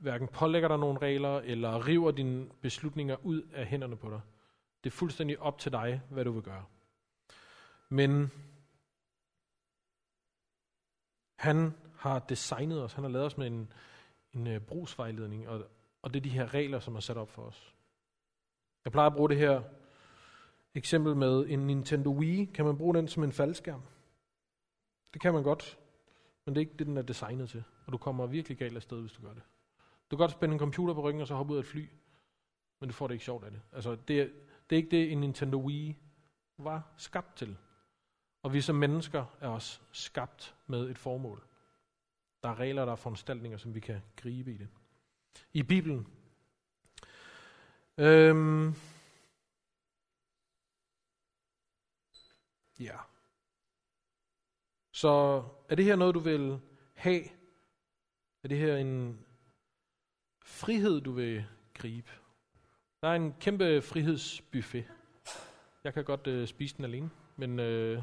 hverken 0.00 0.28
pålægger 0.28 0.68
dig 0.68 0.78
nogle 0.78 0.98
regler, 0.98 1.38
eller 1.38 1.86
river 1.86 2.10
dine 2.10 2.48
beslutninger 2.60 3.16
ud 3.22 3.42
af 3.42 3.66
hænderne 3.66 3.96
på 3.96 4.10
dig. 4.10 4.20
Det 4.84 4.90
er 4.90 4.94
fuldstændig 4.94 5.40
op 5.40 5.58
til 5.58 5.72
dig, 5.72 6.02
hvad 6.10 6.24
du 6.24 6.32
vil 6.32 6.42
gøre. 6.42 6.64
Men 7.88 8.30
han 11.36 11.74
har 11.96 12.18
designet 12.18 12.82
os, 12.82 12.92
han 12.92 13.04
har 13.04 13.10
lavet 13.10 13.26
os 13.26 13.38
med 13.38 13.46
en, 13.46 13.72
en 14.32 14.46
øh, 14.46 14.60
brugsvejledning, 14.60 15.48
og, 15.48 15.66
og 16.02 16.14
det 16.14 16.20
er 16.20 16.24
de 16.24 16.30
her 16.30 16.54
regler, 16.54 16.80
som 16.80 16.96
er 16.96 17.00
sat 17.00 17.16
op 17.16 17.30
for 17.30 17.42
os. 17.42 17.74
Jeg 18.84 18.92
plejer 18.92 19.10
at 19.10 19.16
bruge 19.16 19.28
det 19.28 19.38
her 19.38 19.62
eksempel 20.74 21.16
med 21.16 21.46
en 21.48 21.66
Nintendo 21.66 22.10
Wii. 22.10 22.44
Kan 22.44 22.64
man 22.64 22.78
bruge 22.78 22.94
den 22.94 23.08
som 23.08 23.24
en 23.24 23.32
faldskærm? 23.32 23.82
Det 25.12 25.22
kan 25.22 25.34
man 25.34 25.42
godt, 25.42 25.78
men 26.44 26.54
det 26.54 26.60
er 26.60 26.66
ikke 26.66 26.76
det, 26.78 26.86
den 26.86 26.96
er 26.96 27.02
designet 27.02 27.50
til. 27.50 27.64
Og 27.86 27.92
du 27.92 27.98
kommer 27.98 28.26
virkelig 28.26 28.58
galt 28.58 28.76
afsted, 28.76 29.00
hvis 29.00 29.12
du 29.12 29.22
gør 29.22 29.32
det. 29.34 29.42
Du 30.10 30.16
kan 30.16 30.22
godt 30.22 30.30
spænde 30.30 30.52
en 30.52 30.58
computer 30.58 30.94
på 30.94 31.02
ryggen 31.02 31.20
og 31.20 31.28
så 31.28 31.34
hoppe 31.34 31.52
ud 31.52 31.58
af 31.58 31.62
et 31.62 31.66
fly, 31.66 31.88
men 32.80 32.88
du 32.88 32.94
får 32.94 33.06
det 33.06 33.14
ikke 33.14 33.24
sjovt 33.24 33.44
af 33.44 33.50
det. 33.50 33.60
Altså, 33.72 33.96
det 34.08 34.20
er, 34.20 34.28
det 34.70 34.76
er 34.76 34.82
ikke 34.82 34.90
det, 34.90 35.12
en 35.12 35.20
Nintendo 35.20 35.58
Wii 35.58 35.96
var 36.58 36.94
skabt 36.96 37.36
til. 37.36 37.56
Og 38.42 38.52
vi 38.52 38.60
som 38.60 38.76
mennesker 38.76 39.24
er 39.40 39.48
også 39.48 39.80
skabt 39.92 40.54
med 40.66 40.90
et 40.90 40.98
formål. 40.98 41.44
Der 42.42 42.48
er 42.48 42.60
regler, 42.60 42.84
der 42.84 42.92
er 42.92 42.96
foranstaltninger, 42.96 43.58
som 43.58 43.74
vi 43.74 43.80
kan 43.80 44.00
gribe 44.16 44.54
i 44.54 44.56
det. 44.56 44.68
I 45.52 45.62
Bibelen. 45.62 46.06
Øhm, 47.98 48.74
ja. 52.80 52.96
Så 54.92 55.44
er 55.68 55.74
det 55.74 55.84
her 55.84 55.96
noget, 55.96 56.14
du 56.14 56.20
vil 56.20 56.60
have? 56.94 57.24
Er 58.42 58.48
det 58.48 58.58
her 58.58 58.76
en 58.76 59.20
frihed, 60.44 61.00
du 61.00 61.12
vil 61.12 61.44
gribe? 61.74 62.10
Der 63.00 63.08
er 63.08 63.14
en 63.14 63.34
kæmpe 63.40 63.82
frihedsbuffet. 63.82 64.84
Jeg 65.84 65.94
kan 65.94 66.04
godt 66.04 66.26
øh, 66.26 66.46
spise 66.46 66.76
den 66.76 66.84
alene, 66.84 67.10
men 67.36 67.60
øh, 67.60 68.02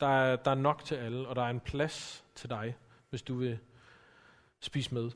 der, 0.00 0.06
er, 0.06 0.36
der 0.36 0.50
er 0.50 0.54
nok 0.54 0.84
til 0.84 0.94
alle, 0.94 1.28
og 1.28 1.36
der 1.36 1.42
er 1.42 1.50
en 1.50 1.60
plads 1.60 2.24
til 2.34 2.50
dig, 2.50 2.76
hvis 3.10 3.22
du 3.22 3.34
vil 3.34 3.58
spise 4.60 4.94
med. 4.94 5.10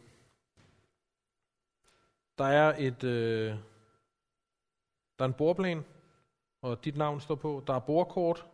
Der 2.38 2.44
er 2.44 2.74
et 2.78 3.04
øh, 3.04 3.56
der 5.18 5.24
er 5.24 5.28
en 5.28 5.34
bordplan, 5.34 5.84
og 6.62 6.84
dit 6.84 6.96
navn 6.96 7.20
står 7.20 7.34
på. 7.34 7.64
Der 7.66 7.74
er 7.74 7.78
bordkort, 7.78 8.46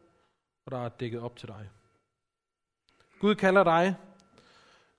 og 0.67 0.73
der 0.73 0.79
er 0.79 0.89
dækket 0.89 1.21
op 1.21 1.37
til 1.37 1.49
dig. 1.49 1.71
Gud 3.21 3.35
kalder 3.35 3.65
dig, 3.65 3.97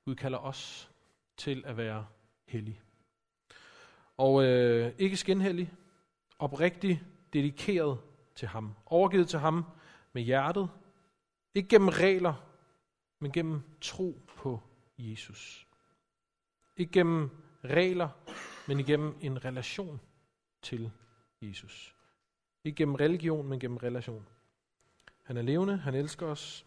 Gud 0.05 0.15
kalder 0.15 0.38
os 0.38 0.91
til 1.38 1.63
at 1.65 1.77
være 1.77 2.07
hellig. 2.45 2.81
Og 4.17 4.43
øh, 4.43 4.93
ikke 4.97 5.17
skinhellig, 5.17 5.73
oprigtig 6.39 7.03
dedikeret 7.34 7.99
til 8.36 8.47
ham. 8.47 8.73
Overgivet 8.86 9.29
til 9.29 9.39
ham 9.39 9.65
med 10.13 10.21
hjertet. 10.21 10.69
Ikke 11.55 11.69
gennem 11.69 11.88
regler, 11.89 12.34
men 13.19 13.31
gennem 13.31 13.62
tro 13.81 14.21
på 14.27 14.62
Jesus. 14.97 15.67
Ikke 16.77 16.91
gennem 16.91 17.29
regler, 17.63 18.10
men 18.67 18.79
igennem 18.79 19.17
en 19.21 19.45
relation 19.45 20.01
til 20.62 20.91
Jesus. 21.41 21.95
Ikke 22.63 22.75
gennem 22.75 22.95
religion, 22.95 23.47
men 23.47 23.60
gennem 23.60 23.77
relation. 23.77 24.27
Han 25.23 25.38
er 25.38 25.41
levende, 25.41 25.77
han 25.77 25.95
elsker 25.95 26.25
os, 26.25 26.65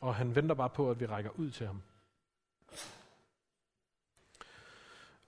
og 0.00 0.14
han 0.14 0.34
venter 0.34 0.54
bare 0.54 0.70
på, 0.70 0.90
at 0.90 1.00
vi 1.00 1.06
rækker 1.06 1.30
ud 1.30 1.50
til 1.50 1.66
ham. 1.66 1.82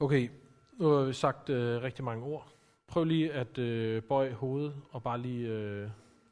Okay, 0.01 0.31
nu 0.73 0.89
har 0.89 1.05
vi 1.05 1.13
sagt 1.13 1.49
øh, 1.49 1.83
rigtig 1.83 2.05
mange 2.05 2.25
ord. 2.25 2.53
Prøv 2.87 3.05
lige 3.05 3.33
at 3.33 3.59
øh, 3.59 4.03
bøje 4.03 4.33
hovedet 4.33 4.83
og 4.91 5.03
bare 5.03 5.19
lige 5.19 5.49
øh, 5.49 5.91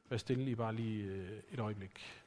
være 0.09 0.19
stille 0.19 0.51
i 0.51 0.55
bare 0.55 0.75
lige 0.75 1.05
øh, 1.05 1.43
et 1.49 1.59
øjeblik. 1.59 2.23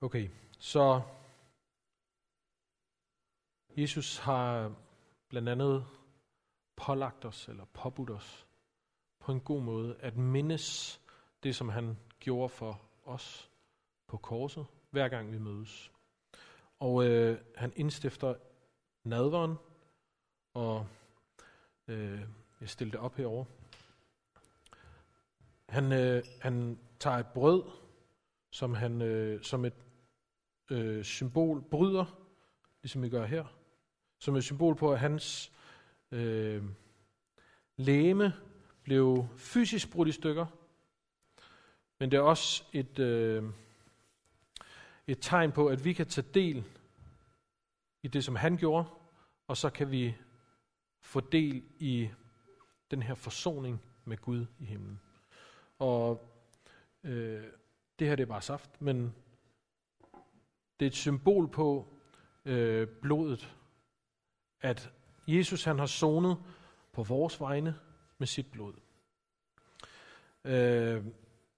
Okay, 0.00 0.28
så 0.58 1.02
Jesus 3.76 4.18
har 4.18 4.74
blandt 5.28 5.48
andet 5.48 5.86
pålagt 6.76 7.24
os, 7.24 7.48
eller 7.48 7.64
påbudt 7.64 8.10
os, 8.10 8.46
på 9.30 9.34
en 9.34 9.40
god 9.40 9.62
måde, 9.62 9.96
at 10.00 10.16
mindes 10.16 11.00
det, 11.42 11.56
som 11.56 11.68
han 11.68 11.96
gjorde 12.20 12.48
for 12.48 12.80
os 13.04 13.50
på 14.06 14.16
korset, 14.16 14.66
hver 14.90 15.08
gang 15.08 15.32
vi 15.32 15.38
mødes. 15.38 15.92
Og 16.80 17.04
øh, 17.04 17.38
han 17.56 17.72
indstifter 17.76 18.34
nadveren, 19.04 19.56
og 20.54 20.86
øh, 21.88 22.20
jeg 22.60 22.68
stiller 22.68 22.90
det 22.90 23.00
op 23.00 23.16
herover. 23.16 23.44
Han, 25.68 25.92
øh, 25.92 26.22
han 26.40 26.78
tager 27.00 27.16
et 27.16 27.26
brød, 27.26 27.62
som 28.50 28.74
han 28.74 29.02
øh, 29.02 29.42
som 29.42 29.64
et 29.64 29.84
øh, 30.70 31.04
symbol 31.04 31.62
bryder, 31.62 32.04
ligesom 32.82 33.02
vi 33.02 33.08
gør 33.08 33.26
her, 33.26 33.44
som 34.18 34.36
et 34.36 34.44
symbol 34.44 34.76
på, 34.76 34.92
at 34.92 35.00
hans 35.00 35.52
øh, 36.10 36.64
læme 37.76 38.32
blev 38.90 39.26
fysisk 39.36 39.90
brudt 39.90 40.08
i 40.08 40.12
stykker, 40.12 40.46
men 41.98 42.10
det 42.10 42.16
er 42.16 42.20
også 42.20 42.64
et, 42.72 42.98
øh, 42.98 43.44
et 45.06 45.18
tegn 45.20 45.52
på, 45.52 45.66
at 45.66 45.84
vi 45.84 45.92
kan 45.92 46.06
tage 46.06 46.26
del 46.34 46.64
i 48.02 48.08
det, 48.08 48.24
som 48.24 48.36
han 48.36 48.56
gjorde, 48.56 48.84
og 49.48 49.56
så 49.56 49.70
kan 49.70 49.90
vi 49.90 50.16
få 51.00 51.20
del 51.20 51.62
i 51.78 52.08
den 52.90 53.02
her 53.02 53.14
forsoning 53.14 53.82
med 54.04 54.16
Gud 54.16 54.46
i 54.58 54.64
himlen. 54.64 55.00
Og 55.78 56.30
øh, 57.04 57.44
det 57.98 58.08
her 58.08 58.16
det 58.16 58.22
er 58.22 58.26
bare 58.26 58.42
saft, 58.42 58.82
men 58.82 59.14
det 60.80 60.86
er 60.86 60.90
et 60.90 60.96
symbol 60.96 61.48
på 61.48 61.94
øh, 62.44 62.88
blodet, 62.88 63.56
at 64.60 64.90
Jesus 65.26 65.64
han 65.64 65.78
har 65.78 65.86
sonet 65.86 66.36
på 66.92 67.02
vores 67.02 67.40
vegne 67.40 67.74
med 68.20 68.26
sit 68.26 68.50
blod. 68.50 68.74
Øh, 70.44 71.04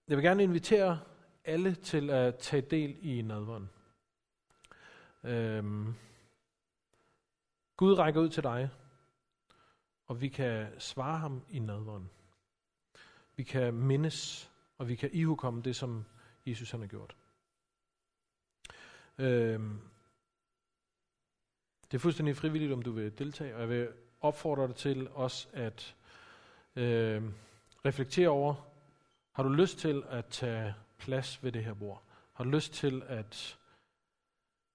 jeg 0.08 0.16
vil 0.16 0.22
gerne 0.22 0.42
invitere 0.42 1.00
alle 1.44 1.74
til 1.74 2.10
at 2.10 2.38
tage 2.38 2.62
del 2.62 2.96
i 3.00 3.22
nadveren. 3.22 3.70
Øh, 5.24 5.94
Gud 7.76 7.98
rækker 7.98 8.20
ud 8.20 8.28
til 8.28 8.42
dig, 8.42 8.70
og 10.06 10.20
vi 10.20 10.28
kan 10.28 10.80
svare 10.80 11.18
ham 11.18 11.42
i 11.50 11.58
nadveren. 11.58 12.10
Vi 13.36 13.42
kan 13.42 13.74
mindes, 13.74 14.50
og 14.78 14.88
vi 14.88 14.94
kan 14.94 15.10
ihukomme 15.12 15.62
det, 15.62 15.76
som 15.76 16.04
Jesus 16.46 16.70
han 16.70 16.80
har 16.80 16.86
gjort. 16.86 17.16
Øhm, 19.18 19.80
det 21.90 21.94
er 21.94 21.98
fuldstændig 21.98 22.36
frivilligt, 22.36 22.72
om 22.72 22.82
du 22.82 22.92
vil 22.92 23.18
deltage, 23.18 23.54
og 23.54 23.60
jeg 23.60 23.68
vil 23.68 23.88
opfordre 24.20 24.68
dig 24.68 24.76
til 24.76 25.08
også 25.10 25.48
at 25.52 25.96
øh, 26.76 27.22
reflektere 27.84 28.28
over, 28.28 28.54
har 29.32 29.42
du 29.42 29.48
lyst 29.48 29.78
til 29.78 30.02
at 30.08 30.26
tage 30.26 30.74
plads 30.98 31.44
ved 31.44 31.52
det 31.52 31.64
her 31.64 31.74
bord? 31.74 32.02
Har 32.32 32.44
du 32.44 32.50
lyst 32.50 32.72
til 32.72 33.02
at 33.06 33.58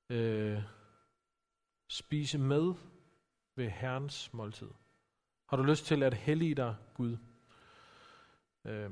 øh, 0.10 0.62
spise 1.88 2.38
med 2.38 2.74
ved 3.56 3.70
Herrens 3.70 4.34
måltid? 4.34 4.70
Har 5.50 5.58
du 5.58 5.64
lyst 5.64 5.86
til 5.86 6.04
at 6.04 6.14
hellige 6.14 6.56
dig 6.56 6.76
Gud? 6.94 7.18
Øh, 8.66 8.92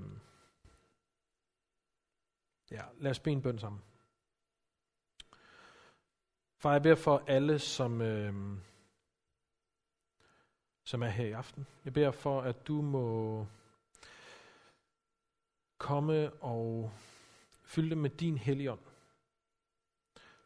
Ja, 2.72 2.82
lad 2.98 3.12
os 3.12 3.20
bede 3.20 3.34
en 3.36 3.42
bøn 3.42 3.60
sammen. 3.60 3.82
Far, 6.58 6.72
jeg 6.72 6.82
beder 6.82 6.96
for 6.96 7.24
alle, 7.28 7.60
som, 7.60 8.02
Øh, 8.02 8.58
som 10.86 11.04
er 11.04 11.08
her 11.08 11.26
i 11.26 11.32
aften. 11.32 11.66
Jeg 11.86 11.94
beder 11.94 12.12
for, 12.12 12.42
at 12.42 12.68
du 12.68 12.82
må 12.82 13.48
komme 15.78 16.34
og 16.34 16.92
fylde 17.64 17.90
dem 17.90 17.98
med 17.98 18.10
din 18.10 18.38
helligånd. 18.38 18.80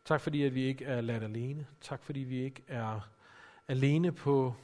Tak 0.05 0.21
fordi, 0.21 0.43
at 0.43 0.55
vi 0.55 0.63
ikke 0.63 0.85
er 0.85 1.01
ladt 1.01 1.23
alene. 1.23 1.67
Tak 1.81 2.03
fordi, 2.03 2.19
vi 2.19 2.43
ikke 2.43 2.63
er 2.67 3.09
alene 3.67 4.11
på 4.11 4.55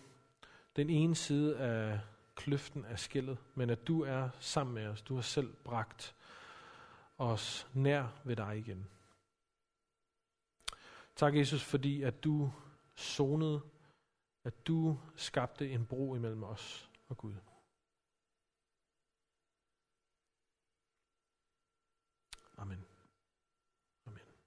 den 0.75 0.89
ene 0.89 1.15
side 1.15 1.57
af 1.57 1.99
kløften 2.35 2.85
af 2.85 2.99
skillet, 2.99 3.37
men 3.55 3.69
at 3.69 3.87
du 3.87 4.01
er 4.01 4.29
sammen 4.39 4.73
med 4.73 4.87
os. 4.87 5.01
Du 5.01 5.15
har 5.15 5.21
selv 5.21 5.53
bragt 5.53 6.15
os 7.17 7.67
nær 7.73 8.07
ved 8.23 8.35
dig 8.35 8.57
igen. 8.57 8.87
Tak, 11.15 11.35
Jesus, 11.35 11.63
fordi 11.63 12.01
at 12.01 12.23
du 12.23 12.51
sonede, 12.95 13.61
at 14.45 14.67
du 14.67 14.99
skabte 15.15 15.69
en 15.69 15.85
bro 15.85 16.15
imellem 16.15 16.43
os 16.43 16.91
og 17.07 17.17
Gud. 17.17 17.35
Amen. 22.57 22.85